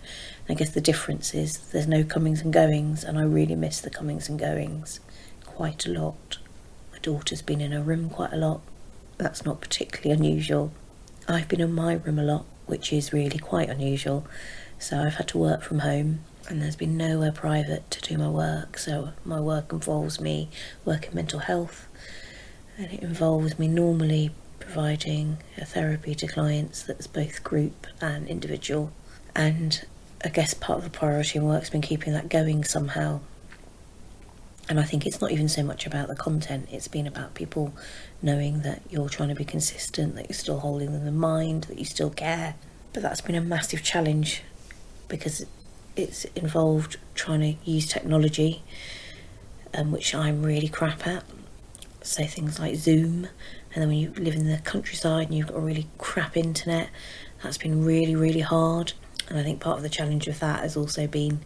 I 0.50 0.56
guess 0.56 0.72
the 0.72 0.82
difference 0.82 1.36
is 1.36 1.60
there's 1.72 1.88
no 1.88 2.04
comings 2.04 2.42
and 2.42 2.52
goings, 2.52 3.04
and 3.04 3.20
I 3.20 3.24
really 3.24 3.56
miss 3.56 3.80
the 3.80 3.92
comings 3.92 4.28
and 4.30 4.40
goings 4.40 5.00
quite 5.46 5.86
a 5.86 5.92
lot. 5.92 6.40
My 6.92 6.98
daughter's 7.04 7.44
been 7.44 7.62
in 7.62 7.72
her 7.72 7.82
room 7.82 8.10
quite 8.10 8.34
a 8.34 8.38
lot. 8.38 8.62
That's 9.24 9.46
not 9.46 9.62
particularly 9.62 10.12
unusual. 10.12 10.74
I've 11.30 11.48
been 11.48 11.62
in 11.62 11.72
my 11.72 11.94
room 11.94 12.20
a 12.20 12.24
lot, 12.24 12.44
which 12.66 12.92
is 12.92 13.14
really 13.14 13.40
quite 13.40 13.70
unusual. 13.70 14.28
So 14.80 15.00
I've 15.00 15.16
had 15.16 15.30
to 15.30 15.38
work 15.38 15.62
from 15.62 15.80
home, 15.80 16.20
and 16.50 16.62
there's 16.62 16.76
been 16.76 16.98
nowhere 16.98 17.32
private 17.32 17.90
to 17.92 18.02
do 18.02 18.18
my 18.18 18.28
work. 18.28 18.78
So 18.78 19.14
my 19.24 19.40
work 19.40 19.72
involves 19.72 20.20
me 20.20 20.50
working 20.84 21.16
mental 21.16 21.40
health, 21.40 21.88
and 22.78 22.92
it 22.92 23.02
involves 23.02 23.58
me 23.58 23.70
normally 23.70 24.32
providing 24.60 25.38
a 25.58 25.64
therapy 25.64 26.14
to 26.16 26.28
clients 26.28 26.84
that's 26.84 27.08
both 27.08 27.46
group 27.46 27.88
and 28.02 28.28
individual. 28.28 28.92
And 29.34 29.86
I 30.22 30.28
guess 30.28 30.54
part 30.54 30.80
of 30.80 30.84
the 30.84 30.90
priority 30.90 31.40
in 31.40 31.46
work's 31.46 31.70
been 31.70 31.82
keeping 31.82 32.12
that 32.12 32.28
going 32.28 32.66
somehow. 32.66 33.22
And 34.68 34.82
I 34.82 34.84
think 34.84 35.06
it's 35.06 35.22
not 35.22 35.32
even 35.32 35.48
so 35.48 35.64
much 35.64 35.86
about 35.86 36.10
the 36.10 36.16
content, 36.16 36.68
it's 36.72 36.90
been 36.90 37.08
about 37.08 37.36
people 37.36 37.74
knowing 38.24 38.62
that 38.62 38.82
you're 38.90 39.10
trying 39.10 39.30
to 39.30 39.36
be 39.36 39.46
consistent, 39.46 40.16
that 40.16 40.30
you're 40.30 40.36
still 40.36 40.60
holding 40.60 40.94
them 40.94 41.06
in 41.06 41.18
mind, 41.18 41.66
that 41.66 41.78
you 41.78 41.86
still 41.86 42.10
care. 42.10 42.56
But 42.94 43.04
that's 43.04 43.22
been 43.22 43.36
a 43.36 43.42
massive 43.42 43.84
challenge 43.84 44.42
because 45.08 45.46
it's 45.96 46.26
involved 46.36 46.98
trying 47.14 47.42
to 47.42 47.70
use 47.70 47.88
technology, 47.88 48.64
um, 49.74 49.92
which 49.92 50.16
I'm 50.16 50.42
really 50.42 50.70
crap 50.70 51.06
at. 51.06 51.24
So 52.02 52.26
things 52.26 52.60
like 52.60 52.76
Zoom, 52.76 53.28
and 53.74 53.82
then 53.82 53.88
when 53.88 53.98
you 53.98 54.14
live 54.16 54.36
in 54.36 54.48
the 54.50 54.58
countryside 54.58 55.28
and 55.28 55.38
you've 55.38 55.48
got 55.48 55.58
a 55.58 55.62
really 55.62 55.88
crap 55.98 56.36
internet, 56.36 56.90
that's 57.42 57.58
been 57.58 57.86
really, 57.86 58.16
really 58.16 58.42
hard. 58.42 58.94
And 59.30 59.38
I 59.38 59.44
think 59.44 59.62
part 59.62 59.78
of 59.78 59.84
the 59.84 59.90
challenge 59.90 60.28
of 60.28 60.40
that 60.40 60.62
has 60.62 60.76
also 60.76 61.08
been 61.08 61.42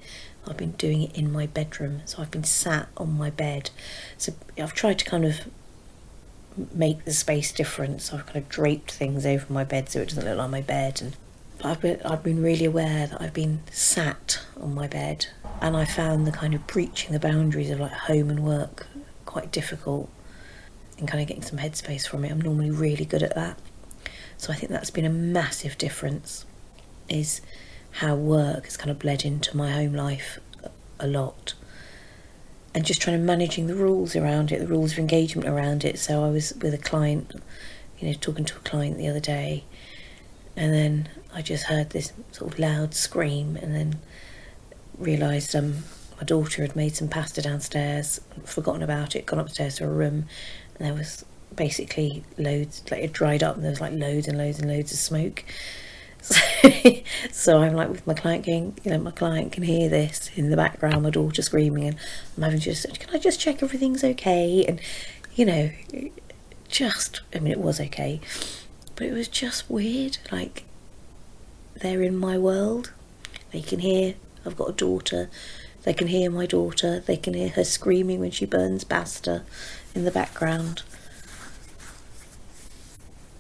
I've 0.49 0.57
been 0.57 0.71
doing 0.71 1.01
it 1.03 1.17
in 1.17 1.31
my 1.31 1.45
bedroom. 1.47 2.01
So 2.05 2.21
I've 2.21 2.31
been 2.31 2.43
sat 2.43 2.87
on 2.95 3.17
my 3.17 3.29
bed. 3.29 3.69
So 4.17 4.33
I've 4.57 4.73
tried 4.73 4.99
to 4.99 5.05
kind 5.05 5.25
of 5.25 5.41
make 6.73 7.05
the 7.05 7.13
space 7.13 7.51
different. 7.51 8.01
So 8.01 8.17
I've 8.17 8.25
kind 8.25 8.37
of 8.37 8.49
draped 8.49 8.91
things 8.91 9.25
over 9.25 9.51
my 9.51 9.63
bed 9.63 9.89
so 9.89 10.01
it 10.01 10.09
doesn't 10.09 10.25
look 10.25 10.37
like 10.37 10.49
my 10.49 10.61
bed. 10.61 11.01
And 11.01 11.15
but 11.57 11.65
I've 11.65 11.81
been, 11.81 12.01
I've 12.03 12.23
been 12.23 12.43
really 12.43 12.65
aware 12.65 13.07
that 13.07 13.19
I've 13.21 13.33
been 13.33 13.61
sat 13.71 14.39
on 14.61 14.75
my 14.75 14.87
bed 14.87 15.27
and 15.59 15.75
I 15.75 15.85
found 15.85 16.27
the 16.27 16.31
kind 16.31 16.53
of 16.53 16.67
breaching 16.67 17.13
the 17.13 17.19
boundaries 17.19 17.71
of 17.71 17.79
like 17.79 17.91
home 17.91 18.29
and 18.29 18.43
work 18.43 18.85
quite 19.25 19.51
difficult 19.51 20.09
and 20.99 21.07
kind 21.07 21.21
of 21.21 21.27
getting 21.27 21.43
some 21.43 21.57
headspace 21.57 22.07
from 22.07 22.23
it. 22.25 22.31
I'm 22.31 22.41
normally 22.41 22.69
really 22.69 23.05
good 23.05 23.23
at 23.23 23.33
that. 23.35 23.57
So 24.37 24.53
I 24.53 24.55
think 24.55 24.71
that's 24.71 24.91
been 24.91 25.05
a 25.05 25.09
massive 25.09 25.77
difference 25.79 26.45
is 27.09 27.41
how 27.91 28.15
work 28.15 28.65
has 28.65 28.77
kind 28.77 28.91
of 28.91 28.99
bled 28.99 29.25
into 29.25 29.57
my 29.57 29.71
home 29.71 29.93
life 29.93 30.39
a 30.99 31.07
lot. 31.07 31.55
And 32.73 32.85
just 32.85 33.01
trying 33.01 33.17
to 33.17 33.23
managing 33.23 33.67
the 33.67 33.75
rules 33.75 34.15
around 34.15 34.51
it, 34.51 34.59
the 34.59 34.67
rules 34.67 34.91
of 34.93 34.99
engagement 34.99 35.47
around 35.47 35.83
it. 35.83 35.97
So 35.97 36.23
I 36.23 36.29
was 36.29 36.53
with 36.61 36.73
a 36.73 36.77
client, 36.77 37.33
you 37.97 38.07
know, 38.07 38.13
talking 38.13 38.45
to 38.45 38.55
a 38.55 38.59
client 38.59 38.97
the 38.97 39.07
other 39.07 39.19
day, 39.19 39.63
and 40.55 40.73
then 40.73 41.09
I 41.33 41.41
just 41.41 41.65
heard 41.65 41.89
this 41.89 42.13
sort 42.31 42.53
of 42.53 42.59
loud 42.59 42.93
scream, 42.93 43.57
and 43.57 43.73
then 43.73 43.99
realised 44.97 45.55
um, 45.55 45.83
my 46.17 46.23
daughter 46.23 46.61
had 46.61 46.75
made 46.75 46.95
some 46.95 47.07
pasta 47.07 47.41
downstairs, 47.41 48.21
forgotten 48.43 48.83
about 48.83 49.15
it, 49.15 49.25
gone 49.25 49.39
upstairs 49.39 49.75
to 49.77 49.85
her 49.85 49.93
room, 49.93 50.25
and 50.77 50.87
there 50.87 50.93
was 50.93 51.25
basically 51.55 52.23
loads, 52.37 52.83
like 52.91 53.03
it 53.03 53.13
dried 53.13 53.43
up, 53.43 53.55
and 53.55 53.63
there 53.63 53.71
was 53.71 53.81
like 53.81 53.93
loads 53.93 54.27
and 54.27 54.37
loads 54.37 54.59
and 54.59 54.69
loads 54.69 54.91
of 54.91 54.97
smoke. 54.97 55.43
So, 57.31 57.61
I'm 57.61 57.73
like 57.73 57.89
with 57.89 58.05
my 58.05 58.13
client 58.13 58.45
going, 58.45 58.77
you 58.83 58.91
know, 58.91 58.97
my 58.99 59.11
client 59.11 59.51
can 59.51 59.63
hear 59.63 59.89
this 59.89 60.29
in 60.35 60.49
the 60.49 60.55
background, 60.55 61.03
my 61.03 61.09
daughter 61.09 61.41
screaming, 61.41 61.87
and 61.87 61.97
I'm 62.35 62.43
having 62.43 62.59
to 62.59 62.65
just, 62.65 62.99
can 62.99 63.15
I 63.15 63.19
just 63.19 63.39
check 63.39 63.63
everything's 63.63 64.03
okay? 64.03 64.65
And, 64.67 64.81
you 65.35 65.45
know, 65.45 65.71
just, 66.67 67.21
I 67.33 67.39
mean, 67.39 67.51
it 67.51 67.59
was 67.59 67.79
okay, 67.79 68.19
but 68.95 69.07
it 69.07 69.13
was 69.13 69.27
just 69.27 69.69
weird. 69.69 70.17
Like, 70.31 70.65
they're 71.75 72.01
in 72.01 72.17
my 72.17 72.37
world. 72.37 72.91
They 73.51 73.61
can 73.61 73.79
hear, 73.79 74.15
I've 74.45 74.57
got 74.57 74.69
a 74.69 74.73
daughter. 74.73 75.29
They 75.83 75.93
can 75.93 76.07
hear 76.07 76.29
my 76.29 76.45
daughter. 76.45 76.99
They 76.99 77.17
can 77.17 77.33
hear 77.33 77.49
her 77.49 77.63
screaming 77.63 78.19
when 78.19 78.31
she 78.31 78.45
burns 78.45 78.83
pasta 78.83 79.43
in 79.95 80.03
the 80.03 80.11
background. 80.11 80.83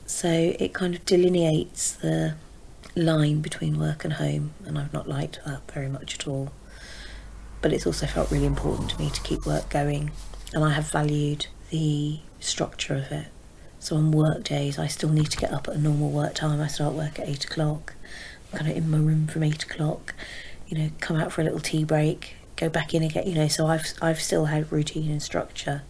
So 0.05 0.29
it 0.57 0.73
kind 0.73 0.95
of 0.95 1.05
delineates 1.05 1.91
the 1.93 2.35
line 2.97 3.41
between 3.41 3.79
work 3.79 4.03
and 4.03 4.13
home, 4.13 4.53
and 4.65 4.77
I've 4.77 4.93
not 4.93 5.07
liked 5.07 5.39
that 5.45 5.71
very 5.71 5.87
much 5.89 6.15
at 6.15 6.27
all. 6.27 6.51
But 7.61 7.73
it's 7.73 7.87
also 7.87 8.05
felt 8.05 8.31
really 8.31 8.45
important 8.45 8.91
to 8.91 8.99
me 8.99 9.09
to 9.09 9.21
keep 9.21 9.45
work 9.45 9.69
going, 9.69 10.11
and 10.53 10.63
I 10.63 10.71
have 10.71 10.89
valued 10.89 11.47
the 11.69 12.19
structure 12.39 12.95
of 12.95 13.11
it. 13.11 13.27
So 13.79 13.95
on 13.95 14.11
work 14.11 14.43
days, 14.43 14.79
I 14.79 14.87
still 14.87 15.09
need 15.09 15.31
to 15.31 15.37
get 15.37 15.51
up 15.51 15.67
at 15.67 15.75
a 15.75 15.77
normal 15.77 16.09
work 16.09 16.33
time. 16.33 16.59
I 16.59 16.67
start 16.67 16.93
work 16.93 17.19
at 17.19 17.27
eight 17.27 17.45
o'clock. 17.45 17.93
I'm 18.51 18.59
kind 18.59 18.71
of 18.71 18.77
in 18.77 18.89
my 18.89 18.97
room 18.97 19.27
from 19.27 19.43
eight 19.43 19.63
o'clock. 19.63 20.13
You 20.67 20.77
know, 20.77 20.89
come 20.99 21.17
out 21.17 21.31
for 21.31 21.41
a 21.41 21.43
little 21.43 21.59
tea 21.59 21.83
break, 21.83 22.35
go 22.55 22.69
back 22.69 22.93
in 22.93 23.03
again. 23.03 23.27
You 23.27 23.35
know, 23.35 23.47
so 23.47 23.67
I've 23.67 23.93
I've 24.01 24.19
still 24.19 24.45
had 24.45 24.71
routine 24.71 25.11
and 25.11 25.21
structure. 25.21 25.83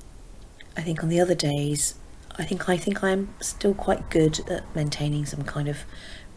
I 0.76 0.82
think 0.82 1.02
on 1.02 1.10
the 1.10 1.20
other 1.20 1.36
days, 1.36 1.96
I 2.38 2.44
think 2.44 2.70
I 2.70 2.78
think 2.78 3.04
I'm 3.04 3.34
still 3.42 3.74
quite 3.74 4.10
good 4.10 4.48
at 4.50 4.64
maintaining 4.76 5.26
some 5.26 5.44
kind 5.44 5.68
of 5.68 5.80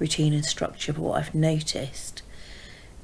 routine 0.01 0.33
and 0.33 0.45
structure. 0.45 0.93
But 0.93 1.03
what 1.03 1.19
I've 1.21 1.35
noticed 1.35 2.23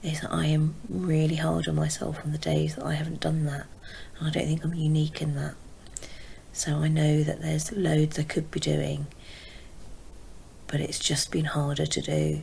is 0.03 0.23
that 0.23 0.33
I 0.33 0.47
am 0.47 0.75
really 0.89 1.37
hard 1.37 1.69
on 1.69 1.77
myself 1.77 2.19
on 2.25 2.33
the 2.33 2.39
days 2.39 2.75
that 2.75 2.85
I 2.85 2.95
haven't 2.95 3.21
done 3.21 3.45
that, 3.45 3.67
and 4.19 4.27
I 4.27 4.31
don't 4.31 4.47
think 4.47 4.65
I'm 4.65 4.75
unique 4.75 5.23
in 5.23 5.37
that. 5.37 5.55
So 6.53 6.77
I 6.77 6.89
know 6.89 7.23
that 7.23 7.43
there's 7.43 7.71
loads 7.73 8.19
I 8.19 8.23
could 8.23 8.51
be 8.51 8.61
doing, 8.61 9.07
but 10.67 10.81
it's 10.81 10.99
just 10.99 11.31
been 11.31 11.45
harder 11.45 11.87
to 11.87 12.01
do. 12.01 12.43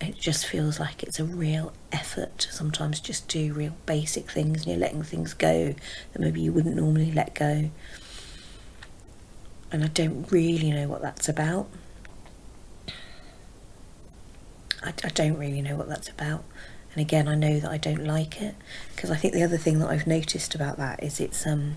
It 0.00 0.16
just 0.16 0.46
feels 0.46 0.78
like 0.80 1.02
it's 1.02 1.18
a 1.18 1.24
real 1.24 1.72
effort 1.90 2.38
to 2.38 2.52
sometimes 2.52 3.00
just 3.00 3.28
do 3.28 3.52
real 3.52 3.74
basic 3.84 4.30
things 4.30 4.58
and 4.58 4.68
you're 4.68 4.76
letting 4.76 5.02
things 5.02 5.34
go 5.34 5.74
that 6.12 6.18
maybe 6.20 6.40
you 6.40 6.52
wouldn't 6.52 6.76
normally 6.76 7.10
let 7.10 7.34
go. 7.34 7.70
And 9.70 9.84
I 9.84 9.88
don't 9.88 10.30
really 10.30 10.70
know 10.70 10.86
what 10.88 11.02
that's 11.02 11.28
about. 11.28 11.68
I, 14.82 14.92
I 15.04 15.08
don't 15.08 15.38
really 15.38 15.62
know 15.62 15.76
what 15.76 15.88
that's 15.88 16.08
about. 16.08 16.44
And 16.92 17.02
again, 17.02 17.28
I 17.28 17.34
know 17.34 17.60
that 17.60 17.70
I 17.70 17.76
don't 17.76 18.04
like 18.04 18.40
it 18.40 18.54
because 18.94 19.10
I 19.10 19.16
think 19.16 19.34
the 19.34 19.42
other 19.42 19.58
thing 19.58 19.78
that 19.78 19.88
I've 19.88 20.06
noticed 20.06 20.54
about 20.54 20.78
that 20.78 21.02
is 21.02 21.20
it's 21.20 21.46
um, 21.46 21.76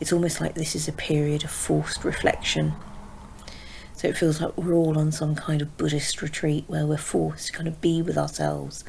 it's 0.00 0.12
almost 0.12 0.40
like 0.40 0.54
this 0.54 0.74
is 0.74 0.88
a 0.88 0.92
period 0.92 1.44
of 1.44 1.50
forced 1.50 2.04
reflection. 2.04 2.74
So 3.96 4.08
it 4.08 4.16
feels 4.16 4.40
like 4.40 4.56
we're 4.56 4.74
all 4.74 4.98
on 4.98 5.12
some 5.12 5.34
kind 5.34 5.62
of 5.62 5.76
Buddhist 5.76 6.20
retreat 6.20 6.64
where 6.66 6.86
we're 6.86 6.96
forced 6.96 7.48
to 7.48 7.52
kind 7.52 7.68
of 7.68 7.80
be 7.80 8.02
with 8.02 8.18
ourselves 8.18 8.84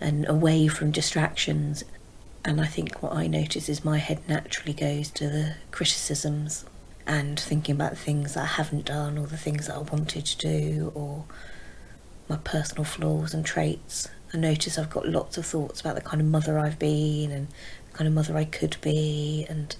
and 0.00 0.28
away 0.28 0.68
from 0.68 0.90
distractions. 0.90 1.84
And 2.44 2.60
I 2.60 2.66
think 2.66 3.02
what 3.02 3.12
I 3.12 3.26
notice 3.26 3.68
is 3.68 3.84
my 3.84 3.98
head 3.98 4.20
naturally 4.28 4.72
goes 4.72 5.10
to 5.12 5.28
the 5.28 5.54
criticisms 5.70 6.64
and 7.06 7.38
thinking 7.38 7.74
about 7.74 7.90
the 7.90 7.96
things 7.96 8.34
that 8.34 8.42
I 8.42 8.46
haven't 8.46 8.86
done 8.86 9.18
or 9.18 9.26
the 9.26 9.36
things 9.36 9.66
that 9.66 9.76
I 9.76 9.80
wanted 9.80 10.26
to 10.26 10.38
do 10.38 10.92
or 10.94 11.24
my 12.30 12.36
personal 12.38 12.84
flaws 12.84 13.34
and 13.34 13.44
traits. 13.44 14.08
I 14.32 14.38
notice 14.38 14.78
I've 14.78 14.88
got 14.88 15.08
lots 15.08 15.36
of 15.36 15.44
thoughts 15.44 15.80
about 15.80 15.96
the 15.96 16.00
kind 16.00 16.22
of 16.22 16.28
mother 16.28 16.58
I've 16.58 16.78
been 16.78 17.32
and 17.32 17.48
the 17.90 17.98
kind 17.98 18.08
of 18.08 18.14
mother 18.14 18.36
I 18.36 18.44
could 18.44 18.76
be 18.80 19.44
and 19.48 19.76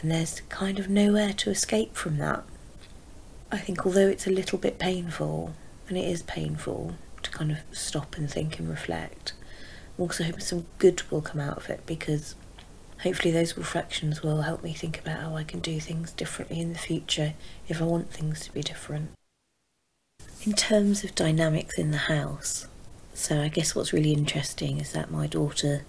and 0.00 0.10
there's 0.10 0.40
kind 0.48 0.78
of 0.78 0.88
nowhere 0.88 1.32
to 1.34 1.50
escape 1.50 1.94
from 1.94 2.18
that. 2.18 2.44
I 3.52 3.58
think 3.58 3.84
although 3.84 4.08
it's 4.08 4.26
a 4.26 4.30
little 4.30 4.58
bit 4.58 4.78
painful, 4.78 5.52
and 5.88 5.98
it 5.98 6.08
is 6.08 6.22
painful 6.22 6.94
to 7.22 7.30
kind 7.30 7.50
of 7.50 7.58
stop 7.72 8.16
and 8.16 8.30
think 8.30 8.58
and 8.58 8.68
reflect, 8.68 9.34
I'm 9.98 10.04
also 10.04 10.24
hoping 10.24 10.40
some 10.40 10.66
good 10.78 11.02
will 11.10 11.20
come 11.20 11.40
out 11.40 11.58
of 11.58 11.68
it 11.68 11.84
because 11.84 12.34
hopefully 13.02 13.32
those 13.32 13.56
reflections 13.56 14.22
will 14.22 14.42
help 14.42 14.62
me 14.62 14.72
think 14.72 14.98
about 14.98 15.20
how 15.20 15.36
I 15.36 15.44
can 15.44 15.60
do 15.60 15.80
things 15.80 16.12
differently 16.12 16.60
in 16.60 16.72
the 16.72 16.78
future 16.78 17.34
if 17.68 17.82
I 17.82 17.84
want 17.84 18.10
things 18.10 18.40
to 18.46 18.52
be 18.52 18.62
different. 18.62 19.10
In 20.42 20.54
terms 20.54 21.04
of 21.04 21.14
dynamics 21.14 21.76
in 21.76 21.90
the 21.90 21.98
house, 21.98 22.66
so 23.12 23.42
I 23.42 23.48
guess 23.48 23.74
what's 23.74 23.92
really 23.92 24.14
interesting 24.14 24.80
is 24.80 24.92
that 24.92 25.10
my 25.10 25.26
daughter 25.26 25.84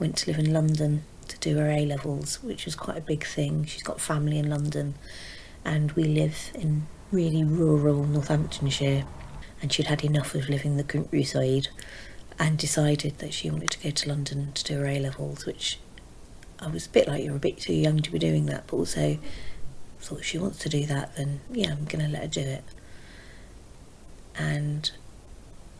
went 0.00 0.16
to 0.16 0.30
live 0.30 0.40
in 0.40 0.52
London 0.52 1.04
to 1.28 1.38
do 1.38 1.56
her 1.58 1.70
A 1.70 1.86
levels, 1.86 2.42
which 2.42 2.64
was 2.64 2.74
quite 2.74 2.96
a 2.96 3.02
big 3.02 3.24
thing. 3.24 3.64
She's 3.66 3.84
got 3.84 4.00
family 4.00 4.36
in 4.36 4.50
London, 4.50 4.94
and 5.64 5.92
we 5.92 6.02
live 6.02 6.50
in 6.56 6.88
really 7.12 7.44
rural 7.44 8.02
Northamptonshire. 8.02 9.04
And 9.62 9.72
she'd 9.72 9.86
had 9.86 10.02
enough 10.02 10.34
of 10.34 10.48
living 10.48 10.76
the 10.76 10.82
countryside 10.82 11.68
and 12.36 12.58
decided 12.58 13.18
that 13.18 13.32
she 13.32 13.48
wanted 13.48 13.70
to 13.70 13.80
go 13.80 13.90
to 13.90 14.08
London 14.08 14.50
to 14.54 14.64
do 14.64 14.78
her 14.78 14.86
A 14.86 14.98
levels, 14.98 15.46
which 15.46 15.78
I 16.58 16.66
was 16.66 16.86
a 16.86 16.90
bit 16.90 17.06
like, 17.06 17.22
you're 17.22 17.36
a 17.36 17.38
bit 17.38 17.58
too 17.58 17.74
young 17.74 18.00
to 18.00 18.10
be 18.10 18.18
doing 18.18 18.46
that, 18.46 18.66
but 18.66 18.76
also 18.76 19.18
thought 20.00 20.18
if 20.18 20.24
she 20.24 20.38
wants 20.38 20.58
to 20.58 20.68
do 20.68 20.84
that, 20.86 21.14
then 21.14 21.42
yeah, 21.52 21.70
I'm 21.70 21.84
going 21.84 22.04
to 22.04 22.10
let 22.10 22.22
her 22.22 22.28
do 22.28 22.40
it. 22.40 22.64
And 24.38 24.90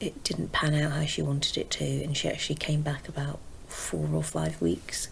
it 0.00 0.22
didn't 0.24 0.52
pan 0.52 0.74
out 0.74 0.92
how 0.92 1.04
she 1.04 1.22
wanted 1.22 1.56
it 1.56 1.70
to, 1.72 1.84
and 1.84 2.16
she 2.16 2.28
actually 2.28 2.56
came 2.56 2.82
back 2.82 3.08
about 3.08 3.38
four 3.66 4.08
or 4.12 4.22
five 4.22 4.60
weeks 4.60 5.08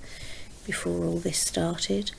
before 0.65 1.05
all 1.05 1.19
this 1.19 1.39
started. 1.39 2.11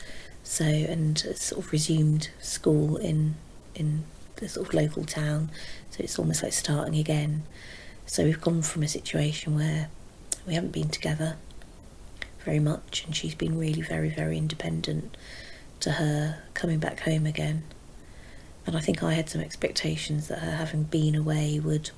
So 0.43 0.63
and 0.63 1.17
sort 1.17 1.65
of 1.65 1.71
resumed 1.71 2.29
school 2.39 2.95
in 2.97 3.35
in 3.75 4.05
the 4.37 4.47
sort 4.47 4.67
of 4.67 4.73
local 4.73 5.03
town. 5.03 5.49
So 5.91 5.97
it's 5.99 6.17
almost 6.17 6.43
like 6.43 6.53
starting 6.53 6.95
again. 6.95 7.43
So 8.05 8.23
we've 8.23 8.39
gone 8.39 8.61
from 8.61 8.83
a 8.83 8.87
situation 8.87 9.55
where 9.55 9.89
we 10.45 10.53
haven't 10.53 10.71
been 10.71 10.89
together 10.89 11.35
very 12.45 12.59
much, 12.59 13.03
and 13.05 13.15
she's 13.15 13.35
been 13.35 13.57
really 13.57 13.81
very 13.81 14.09
very 14.09 14.37
independent. 14.37 15.17
To 15.81 15.91
her 15.91 16.39
coming 16.55 16.79
back 16.79 17.01
home 17.01 17.25
again, 17.27 17.63
and 18.67 18.77
I 18.77 18.81
think 18.81 19.01
I 19.01 19.13
had 19.13 19.29
some 19.29 19.41
expectations 19.41 20.27
that 20.27 20.39
her 20.39 20.51
having 20.51 20.83
been 20.83 21.15
away 21.15 21.59
would 21.59 21.89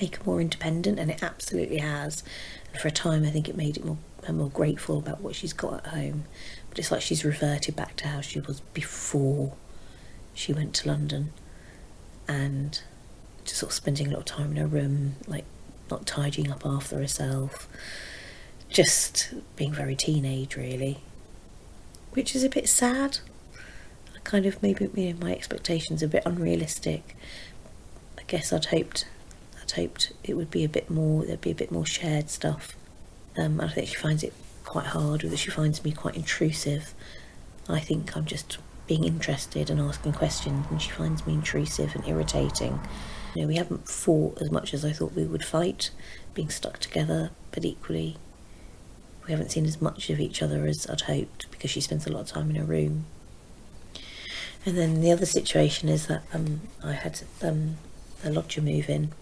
make 0.00 0.16
her 0.16 0.24
more 0.24 0.40
independent, 0.40 0.98
and 0.98 1.10
it 1.10 1.22
absolutely 1.22 1.78
has. 1.78 2.24
And 2.72 2.80
for 2.80 2.88
a 2.88 2.90
time, 2.90 3.24
I 3.24 3.30
think 3.30 3.48
it 3.48 3.56
made 3.56 3.76
it 3.76 3.84
more 3.84 3.98
her 4.24 4.32
more 4.32 4.48
grateful 4.48 4.98
about 4.98 5.20
what 5.20 5.34
she's 5.36 5.52
got 5.52 5.74
at 5.74 5.86
home. 5.88 6.24
But 6.70 6.78
it's 6.78 6.90
like 6.90 7.02
she's 7.02 7.24
reverted 7.26 7.76
back 7.76 7.94
to 7.96 8.08
how 8.08 8.22
she 8.22 8.40
was 8.40 8.60
before 8.72 9.52
she 10.32 10.52
went 10.52 10.74
to 10.76 10.88
London, 10.88 11.32
and 12.26 12.80
just 13.44 13.60
sort 13.60 13.70
of 13.70 13.76
spending 13.76 14.08
a 14.08 14.10
lot 14.10 14.20
of 14.20 14.24
time 14.24 14.52
in 14.52 14.56
her 14.56 14.66
room, 14.66 15.16
like 15.26 15.44
not 15.90 16.06
tidying 16.06 16.50
up 16.50 16.64
after 16.64 16.96
herself, 16.96 17.68
just 18.70 19.34
being 19.56 19.72
very 19.74 19.94
teenage, 19.94 20.56
really. 20.56 21.00
which 22.14 22.34
is 22.34 22.44
a 22.44 22.48
bit 22.48 22.68
sad. 22.68 23.18
Kind 24.24 24.46
of 24.46 24.62
maybe 24.62 24.88
you 24.94 25.12
know 25.12 25.20
my 25.20 25.32
expectations 25.32 26.02
a 26.02 26.08
bit 26.08 26.22
unrealistic. 26.26 27.16
I 28.18 28.22
guess 28.26 28.52
I'd 28.52 28.66
hoped 28.66 29.06
I'd 29.62 29.70
hoped 29.72 30.12
it 30.24 30.34
would 30.34 30.50
be 30.50 30.64
a 30.64 30.68
bit 30.68 30.90
more 30.90 31.24
there'd 31.24 31.40
be 31.40 31.50
a 31.50 31.54
bit 31.54 31.70
more 31.70 31.86
shared 31.86 32.30
stuff. 32.30 32.74
Um, 33.36 33.60
I 33.60 33.68
think 33.68 33.88
she 33.88 33.96
finds 33.96 34.22
it 34.22 34.32
quite 34.64 34.86
hard, 34.86 35.24
or 35.24 35.28
that 35.28 35.38
she 35.38 35.50
finds 35.50 35.84
me 35.84 35.92
quite 35.92 36.16
intrusive. 36.16 36.94
I 37.68 37.80
think 37.80 38.16
I'm 38.16 38.24
just 38.24 38.58
being 38.86 39.04
interested 39.04 39.70
and 39.70 39.80
asking 39.80 40.12
questions, 40.12 40.66
and 40.70 40.80
she 40.80 40.90
finds 40.90 41.26
me 41.26 41.34
intrusive 41.34 41.94
and 41.94 42.06
irritating. 42.06 42.80
You 43.34 43.42
know, 43.42 43.48
we 43.48 43.56
haven't 43.56 43.88
fought 43.88 44.40
as 44.40 44.50
much 44.50 44.74
as 44.74 44.84
I 44.84 44.92
thought 44.92 45.14
we 45.14 45.24
would 45.24 45.44
fight, 45.44 45.90
being 46.34 46.50
stuck 46.50 46.78
together, 46.78 47.30
but 47.50 47.64
equally, 47.64 48.16
we 49.26 49.32
haven't 49.32 49.50
seen 49.50 49.64
as 49.64 49.80
much 49.80 50.10
of 50.10 50.20
each 50.20 50.42
other 50.42 50.66
as 50.66 50.86
I'd 50.88 51.02
hoped 51.02 51.50
because 51.50 51.70
she 51.70 51.80
spends 51.80 52.06
a 52.06 52.12
lot 52.12 52.20
of 52.20 52.28
time 52.28 52.50
in 52.50 52.56
her 52.56 52.64
room. 52.64 53.06
And 54.66 54.78
then 54.78 55.00
the 55.00 55.12
other 55.12 55.26
situation 55.26 55.88
is 55.88 56.06
that 56.06 56.22
um, 56.32 56.62
I 56.82 56.92
had 56.92 57.20
um, 57.42 57.76
a 58.24 58.30
lodger 58.30 58.62
move 58.62 58.88
in 58.88 59.12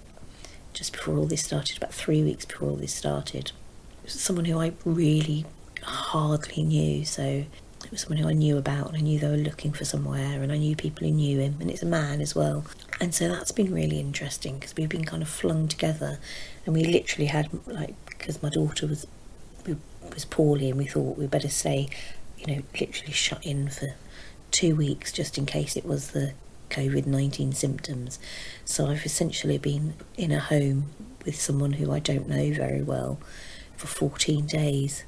just 0.72 0.92
before 0.92 1.18
all 1.18 1.26
this 1.26 1.44
started, 1.44 1.76
about 1.76 1.92
three 1.92 2.22
weeks 2.22 2.44
before 2.44 2.70
all 2.70 2.76
this 2.76 2.94
started. 2.94 3.52
It 3.98 4.04
was 4.04 4.20
someone 4.20 4.46
who 4.46 4.58
I 4.58 4.72
really 4.84 5.44
hardly 5.82 6.62
knew, 6.62 7.04
so 7.04 7.44
it 7.84 7.90
was 7.90 8.02
someone 8.02 8.18
who 8.18 8.28
I 8.28 8.32
knew 8.32 8.56
about 8.56 8.88
and 8.88 8.96
I 8.96 9.00
knew 9.00 9.18
they 9.18 9.28
were 9.28 9.36
looking 9.36 9.72
for 9.72 9.84
somewhere 9.84 10.42
and 10.42 10.52
I 10.52 10.58
knew 10.58 10.76
people 10.76 11.06
who 11.06 11.12
knew 11.12 11.40
him 11.40 11.56
and 11.60 11.70
it's 11.70 11.82
a 11.82 11.86
man 11.86 12.20
as 12.20 12.34
well. 12.34 12.64
And 13.00 13.14
so 13.14 13.28
that's 13.28 13.52
been 13.52 13.74
really 13.74 13.98
interesting 13.98 14.54
because 14.54 14.74
we've 14.76 14.88
been 14.88 15.04
kind 15.04 15.22
of 15.22 15.28
flung 15.28 15.68
together 15.68 16.18
and 16.64 16.74
we 16.74 16.84
literally 16.84 17.26
had 17.26 17.48
like 17.66 17.94
because 18.06 18.42
my 18.42 18.48
daughter 18.48 18.86
was 18.86 19.06
was 20.14 20.24
poorly 20.24 20.68
and 20.68 20.78
we 20.78 20.86
thought 20.86 21.18
we'd 21.18 21.30
better 21.30 21.48
stay, 21.48 21.88
you 22.38 22.46
know, 22.46 22.62
literally 22.78 23.12
shut 23.12 23.44
in 23.44 23.68
for 23.68 23.94
two 24.52 24.76
weeks 24.76 25.10
just 25.10 25.38
in 25.38 25.46
case 25.46 25.76
it 25.76 25.84
was 25.84 26.12
the 26.12 26.34
COVID 26.70 27.06
19 27.06 27.52
symptoms. 27.52 28.18
So 28.64 28.86
I've 28.86 29.04
essentially 29.04 29.58
been 29.58 29.94
in 30.16 30.30
a 30.32 30.40
home 30.40 30.90
with 31.24 31.40
someone 31.40 31.74
who 31.74 31.92
I 31.92 31.98
don't 31.98 32.28
know 32.28 32.52
very 32.52 32.82
well 32.82 33.18
for 33.76 33.86
14 33.86 34.46
days. 34.46 35.04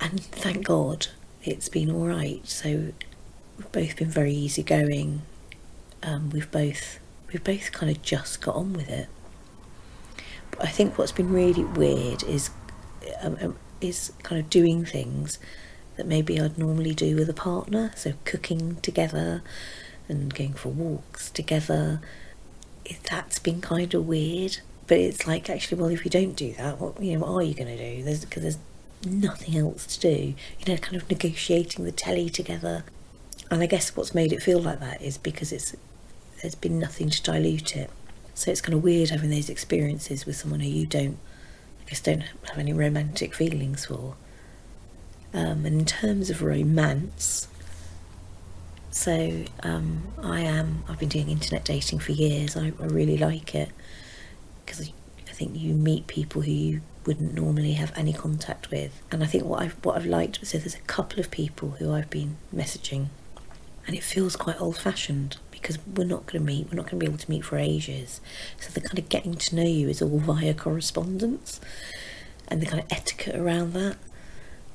And 0.00 0.22
thank 0.22 0.64
God 0.66 1.08
it's 1.44 1.68
been 1.68 1.90
all 1.90 2.06
right. 2.06 2.46
So 2.46 2.92
we've 3.58 3.72
both 3.72 3.96
been 3.96 4.10
very 4.10 4.32
easygoing. 4.32 5.22
Um, 6.02 6.30
we've 6.30 6.50
both 6.50 6.98
we've 7.32 7.44
both 7.44 7.72
kind 7.72 7.94
of 7.94 8.02
just 8.02 8.40
got 8.40 8.54
on 8.54 8.72
with 8.72 8.88
it. 8.88 9.08
But 10.50 10.64
I 10.64 10.68
think 10.68 10.98
what's 10.98 11.12
been 11.12 11.32
really 11.32 11.64
weird 11.64 12.22
is 12.24 12.50
um, 13.20 13.36
um, 13.40 13.56
is 13.80 14.12
kind 14.22 14.40
of 14.40 14.50
doing 14.50 14.84
things 14.84 15.38
that 16.00 16.06
maybe 16.06 16.40
I'd 16.40 16.56
normally 16.56 16.94
do 16.94 17.14
with 17.14 17.28
a 17.28 17.34
partner. 17.34 17.92
So 17.94 18.14
cooking 18.24 18.76
together 18.76 19.42
and 20.08 20.34
going 20.34 20.54
for 20.54 20.70
walks 20.70 21.30
together. 21.30 22.00
That's 23.10 23.38
been 23.38 23.60
kind 23.60 23.92
of 23.92 24.06
weird. 24.06 24.60
But 24.86 24.96
it's 24.96 25.26
like 25.26 25.50
actually, 25.50 25.78
well, 25.78 25.90
if 25.90 26.06
you 26.06 26.10
don't 26.10 26.32
do 26.32 26.54
that, 26.54 26.80
what 26.80 27.02
you 27.02 27.12
know, 27.12 27.26
what 27.26 27.32
are 27.32 27.42
you 27.42 27.52
going 27.52 27.76
to 27.76 27.96
do? 27.96 28.02
There's 28.02 28.24
because 28.24 28.42
there's 28.42 28.58
nothing 29.04 29.58
else 29.58 29.84
to 29.98 30.00
do. 30.00 30.34
You 30.58 30.66
know, 30.66 30.76
kind 30.78 30.96
of 30.96 31.10
negotiating 31.10 31.84
the 31.84 31.92
telly 31.92 32.30
together. 32.30 32.82
And 33.50 33.62
I 33.62 33.66
guess 33.66 33.94
what's 33.94 34.14
made 34.14 34.32
it 34.32 34.42
feel 34.42 34.58
like 34.58 34.80
that 34.80 35.02
is 35.02 35.18
because 35.18 35.52
it's 35.52 35.76
there's 36.40 36.54
been 36.54 36.78
nothing 36.78 37.10
to 37.10 37.22
dilute 37.22 37.76
it. 37.76 37.90
So 38.32 38.50
it's 38.50 38.62
kind 38.62 38.72
of 38.72 38.82
weird 38.82 39.10
having 39.10 39.28
those 39.28 39.50
experiences 39.50 40.24
with 40.24 40.36
someone 40.36 40.60
who 40.60 40.68
you 40.70 40.86
don't 40.86 41.18
I 41.82 41.90
guess, 41.90 42.00
don't 42.00 42.22
have 42.22 42.58
any 42.58 42.72
romantic 42.72 43.34
feelings 43.34 43.84
for. 43.84 44.16
Um, 45.32 45.64
and 45.64 45.80
in 45.80 45.84
terms 45.84 46.28
of 46.30 46.42
romance, 46.42 47.48
so 48.90 49.44
um, 49.62 50.08
I 50.22 50.40
am. 50.40 50.82
I've 50.88 50.98
been 50.98 51.08
doing 51.08 51.30
internet 51.30 51.64
dating 51.64 52.00
for 52.00 52.12
years. 52.12 52.56
I, 52.56 52.72
I 52.80 52.86
really 52.86 53.16
like 53.16 53.54
it 53.54 53.70
because 54.64 54.80
I, 54.88 54.92
I 55.28 55.32
think 55.32 55.56
you 55.56 55.74
meet 55.74 56.08
people 56.08 56.42
who 56.42 56.50
you 56.50 56.80
wouldn't 57.06 57.32
normally 57.32 57.72
have 57.74 57.92
any 57.96 58.12
contact 58.12 58.70
with. 58.70 59.00
And 59.10 59.22
I 59.22 59.26
think 59.26 59.44
what 59.44 59.62
I've 59.62 59.76
what 59.84 59.96
I've 59.96 60.06
liked 60.06 60.44
so 60.46 60.58
there's 60.58 60.74
a 60.74 60.80
couple 60.80 61.20
of 61.20 61.30
people 61.30 61.70
who 61.78 61.92
I've 61.92 62.10
been 62.10 62.36
messaging, 62.54 63.06
and 63.86 63.96
it 63.96 64.02
feels 64.02 64.36
quite 64.36 64.60
old-fashioned 64.60 65.36
because 65.50 65.78
we're 65.86 66.04
not 66.04 66.26
going 66.26 66.44
to 66.44 66.52
meet, 66.52 66.68
we're 66.70 66.76
not 66.76 66.86
going 66.86 66.98
to 66.98 67.04
be 67.04 67.06
able 67.06 67.18
to 67.18 67.30
meet 67.30 67.44
for 67.44 67.56
ages. 67.56 68.20
So 68.58 68.70
the 68.70 68.80
kind 68.80 68.98
of 68.98 69.08
getting 69.08 69.34
to 69.34 69.56
know 69.56 69.62
you 69.62 69.88
is 69.88 70.02
all 70.02 70.18
via 70.18 70.54
correspondence 70.54 71.60
and 72.48 72.60
the 72.60 72.66
kind 72.66 72.82
of 72.82 72.86
etiquette 72.90 73.36
around 73.36 73.74
that. 73.74 73.96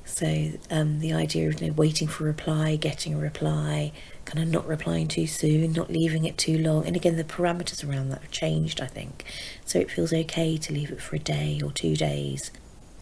So 0.06 0.52
um, 0.70 1.00
the 1.00 1.12
idea 1.12 1.48
of 1.48 1.60
you 1.60 1.66
know, 1.66 1.72
waiting 1.74 2.06
for 2.06 2.24
a 2.24 2.28
reply, 2.28 2.76
getting 2.76 3.12
a 3.12 3.18
reply, 3.18 3.92
kind 4.24 4.42
of 4.42 4.48
not 4.48 4.66
replying 4.66 5.08
too 5.08 5.26
soon, 5.26 5.72
not 5.72 5.90
leaving 5.90 6.24
it 6.24 6.38
too 6.38 6.58
long. 6.58 6.86
And 6.86 6.94
again, 6.94 7.16
the 7.16 7.24
parameters 7.24 7.86
around 7.86 8.10
that 8.10 8.22
have 8.22 8.30
changed, 8.30 8.80
I 8.80 8.86
think. 8.86 9.24
So 9.64 9.78
it 9.80 9.90
feels 9.90 10.12
okay 10.12 10.56
to 10.56 10.72
leave 10.72 10.92
it 10.92 11.02
for 11.02 11.16
a 11.16 11.18
day 11.18 11.60
or 11.62 11.72
two 11.72 11.96
days, 11.96 12.52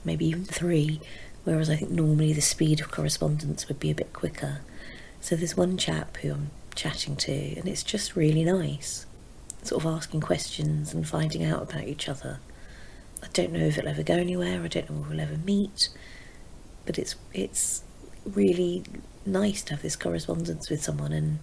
maybe 0.02 0.26
even 0.26 0.44
three. 0.44 1.00
Whereas 1.44 1.68
I 1.68 1.76
think 1.76 1.90
normally 1.90 2.32
the 2.32 2.40
speed 2.40 2.80
of 2.80 2.90
correspondence 2.90 3.68
would 3.68 3.78
be 3.78 3.90
a 3.90 3.94
bit 3.94 4.14
quicker. 4.14 4.62
So 5.20 5.36
there's 5.36 5.56
one 5.56 5.76
chap 5.76 6.16
who 6.16 6.32
I'm 6.32 6.50
chatting 6.74 7.16
to, 7.16 7.32
and 7.32 7.68
it's 7.68 7.82
just 7.82 8.16
really 8.16 8.44
nice. 8.44 9.04
Sort 9.62 9.84
of 9.84 9.92
asking 9.94 10.22
questions 10.22 10.94
and 10.94 11.06
finding 11.06 11.44
out 11.44 11.62
about 11.62 11.84
each 11.84 12.08
other. 12.08 12.40
I 13.22 13.26
don't 13.34 13.52
know 13.52 13.66
if 13.66 13.78
it'll 13.78 13.90
ever 13.90 14.02
go 14.02 14.14
anywhere. 14.14 14.62
I 14.62 14.68
don't 14.68 14.90
know 14.90 15.02
if 15.02 15.10
we'll 15.10 15.20
ever 15.20 15.36
meet, 15.36 15.90
but 16.86 16.98
it's 16.98 17.16
it's 17.32 17.82
really 18.24 18.84
nice 19.26 19.62
to 19.62 19.74
have 19.74 19.82
this 19.82 19.96
correspondence 19.96 20.70
with 20.70 20.82
someone 20.82 21.12
and 21.12 21.38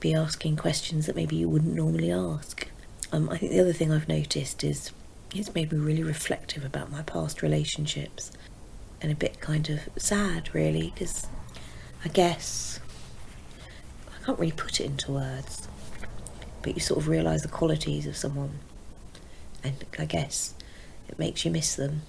be 0.00 0.14
asking 0.14 0.56
questions 0.56 1.06
that 1.06 1.16
maybe 1.16 1.36
you 1.36 1.48
wouldn't 1.48 1.74
normally 1.74 2.10
ask. 2.10 2.68
Um, 3.12 3.28
I 3.30 3.38
think 3.38 3.52
the 3.52 3.60
other 3.60 3.72
thing 3.72 3.92
I've 3.92 4.08
noticed 4.08 4.64
is 4.64 4.92
it's 5.34 5.54
made 5.54 5.72
me 5.72 5.78
really 5.78 6.02
reflective 6.02 6.64
about 6.64 6.90
my 6.90 7.02
past 7.02 7.42
relationships 7.42 8.30
and 9.00 9.12
a 9.12 9.14
bit 9.14 9.40
kind 9.40 9.68
of 9.68 9.80
sad, 9.96 10.54
really, 10.54 10.92
because 10.94 11.26
I 12.04 12.08
guess 12.08 12.80
I 14.08 14.24
can't 14.24 14.38
really 14.38 14.52
put 14.52 14.80
it 14.80 14.84
into 14.84 15.12
words, 15.12 15.68
but 16.62 16.74
you 16.74 16.80
sort 16.80 17.00
of 17.00 17.08
realise 17.08 17.42
the 17.42 17.48
qualities 17.48 18.06
of 18.06 18.16
someone, 18.16 18.58
and 19.62 19.84
I 19.98 20.04
guess 20.04 20.54
it 21.08 21.18
makes 21.18 21.44
you 21.44 21.50
miss 21.50 21.74
them. 21.76 22.02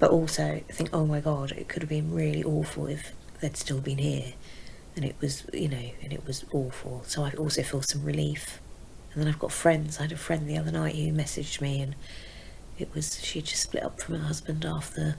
But 0.00 0.10
also 0.10 0.44
I 0.68 0.72
think, 0.72 0.90
oh 0.92 1.06
my 1.06 1.20
god, 1.20 1.52
it 1.52 1.68
could 1.68 1.82
have 1.82 1.88
been 1.88 2.12
really 2.12 2.42
awful 2.42 2.88
if 2.88 3.12
they'd 3.40 3.56
still 3.56 3.80
been 3.80 3.98
here, 3.98 4.32
and 4.96 5.04
it 5.04 5.14
was, 5.20 5.44
you 5.52 5.68
know, 5.68 5.90
and 6.02 6.12
it 6.12 6.26
was 6.26 6.44
awful. 6.52 7.04
So 7.06 7.22
I 7.22 7.30
also 7.32 7.62
feel 7.62 7.82
some 7.82 8.04
relief. 8.04 8.60
And 9.12 9.20
then 9.22 9.28
I've 9.28 9.38
got 9.38 9.52
friends. 9.52 9.98
I 9.98 10.02
had 10.02 10.12
a 10.12 10.16
friend 10.16 10.48
the 10.48 10.58
other 10.58 10.72
night 10.72 10.96
who 10.96 11.12
messaged 11.12 11.60
me, 11.60 11.80
and 11.80 11.94
it 12.78 12.92
was 12.94 13.22
she 13.22 13.42
just 13.42 13.62
split 13.62 13.82
up 13.84 14.00
from 14.00 14.16
her 14.16 14.26
husband 14.26 14.64
after 14.64 15.16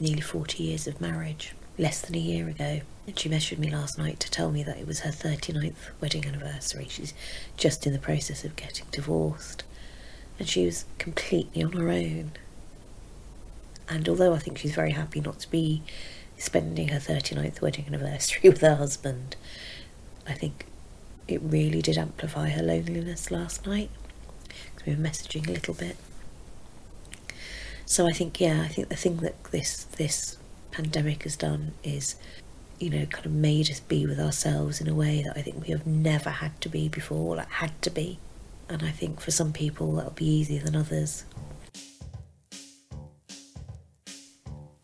nearly 0.00 0.20
40 0.20 0.62
years 0.62 0.86
of 0.86 1.00
marriage, 1.00 1.54
less 1.78 2.00
than 2.00 2.14
a 2.16 2.18
year 2.18 2.48
ago. 2.48 2.80
And 3.06 3.18
she 3.18 3.28
messaged 3.28 3.58
me 3.58 3.70
last 3.70 3.98
night 3.98 4.20
to 4.20 4.30
tell 4.30 4.50
me 4.50 4.62
that 4.62 4.78
it 4.78 4.86
was 4.86 5.00
her 5.00 5.10
39th 5.10 5.74
wedding 6.00 6.24
anniversary. 6.24 6.86
She's 6.88 7.12
just 7.58 7.86
in 7.86 7.92
the 7.92 7.98
process 7.98 8.44
of 8.44 8.56
getting 8.56 8.86
divorced. 8.90 9.64
And 10.38 10.48
she 10.48 10.64
was 10.64 10.86
completely 10.98 11.62
on 11.62 11.72
her 11.72 11.90
own. 11.90 12.32
And 13.88 14.08
although 14.08 14.34
I 14.34 14.38
think 14.38 14.58
she's 14.58 14.74
very 14.74 14.92
happy 14.92 15.20
not 15.20 15.40
to 15.40 15.50
be 15.50 15.82
spending 16.38 16.88
her 16.88 16.98
39th 16.98 17.60
wedding 17.60 17.84
anniversary 17.86 18.40
with 18.50 18.60
her 18.60 18.76
husband, 18.76 19.36
I 20.26 20.32
think 20.32 20.66
it 21.28 21.40
really 21.42 21.82
did 21.82 21.98
amplify 21.98 22.50
her 22.50 22.62
loneliness 22.62 23.30
last 23.30 23.66
night. 23.66 23.90
We 24.86 24.94
were 24.94 25.02
messaging 25.02 25.48
a 25.48 25.52
little 25.52 25.74
bit. 25.74 25.96
So 27.86 28.06
I 28.06 28.12
think, 28.12 28.40
yeah, 28.40 28.62
I 28.62 28.68
think 28.68 28.88
the 28.88 28.96
thing 28.96 29.18
that 29.18 29.42
this 29.44 29.84
this 29.84 30.38
pandemic 30.70 31.22
has 31.22 31.36
done 31.36 31.72
is 31.82 32.16
you 32.78 32.90
know, 32.90 33.06
kind 33.06 33.26
of 33.26 33.32
made 33.32 33.70
us 33.70 33.80
be 33.80 34.06
with 34.06 34.18
ourselves 34.18 34.80
in 34.80 34.88
a 34.88 34.94
way 34.94 35.22
that 35.22 35.36
I 35.36 35.42
think 35.42 35.62
we 35.62 35.72
have 35.72 35.86
never 35.86 36.30
had 36.30 36.60
to 36.62 36.68
be 36.68 36.88
before, 36.88 37.36
like 37.36 37.48
had 37.48 37.80
to 37.82 37.90
be. 37.90 38.18
And 38.68 38.82
I 38.82 38.90
think 38.90 39.20
for 39.20 39.30
some 39.30 39.52
people 39.52 39.92
that'll 39.94 40.10
be 40.10 40.26
easier 40.26 40.60
than 40.60 40.74
others. 40.74 41.24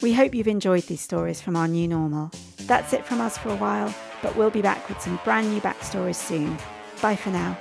We 0.02 0.14
hope 0.14 0.34
you've 0.34 0.48
enjoyed 0.48 0.84
these 0.84 1.02
stories 1.02 1.42
from 1.42 1.56
our 1.56 1.68
new 1.68 1.86
normal. 1.86 2.30
That's 2.60 2.94
it 2.94 3.04
from 3.04 3.20
us 3.20 3.36
for 3.36 3.50
a 3.50 3.56
while, 3.56 3.94
but 4.22 4.34
we'll 4.34 4.50
be 4.50 4.62
back 4.62 4.88
with 4.88 5.00
some 5.00 5.20
brand 5.24 5.50
new 5.52 5.60
backstories 5.60 6.14
soon. 6.14 6.56
Bye 7.02 7.16
for 7.16 7.30
now. 7.30 7.58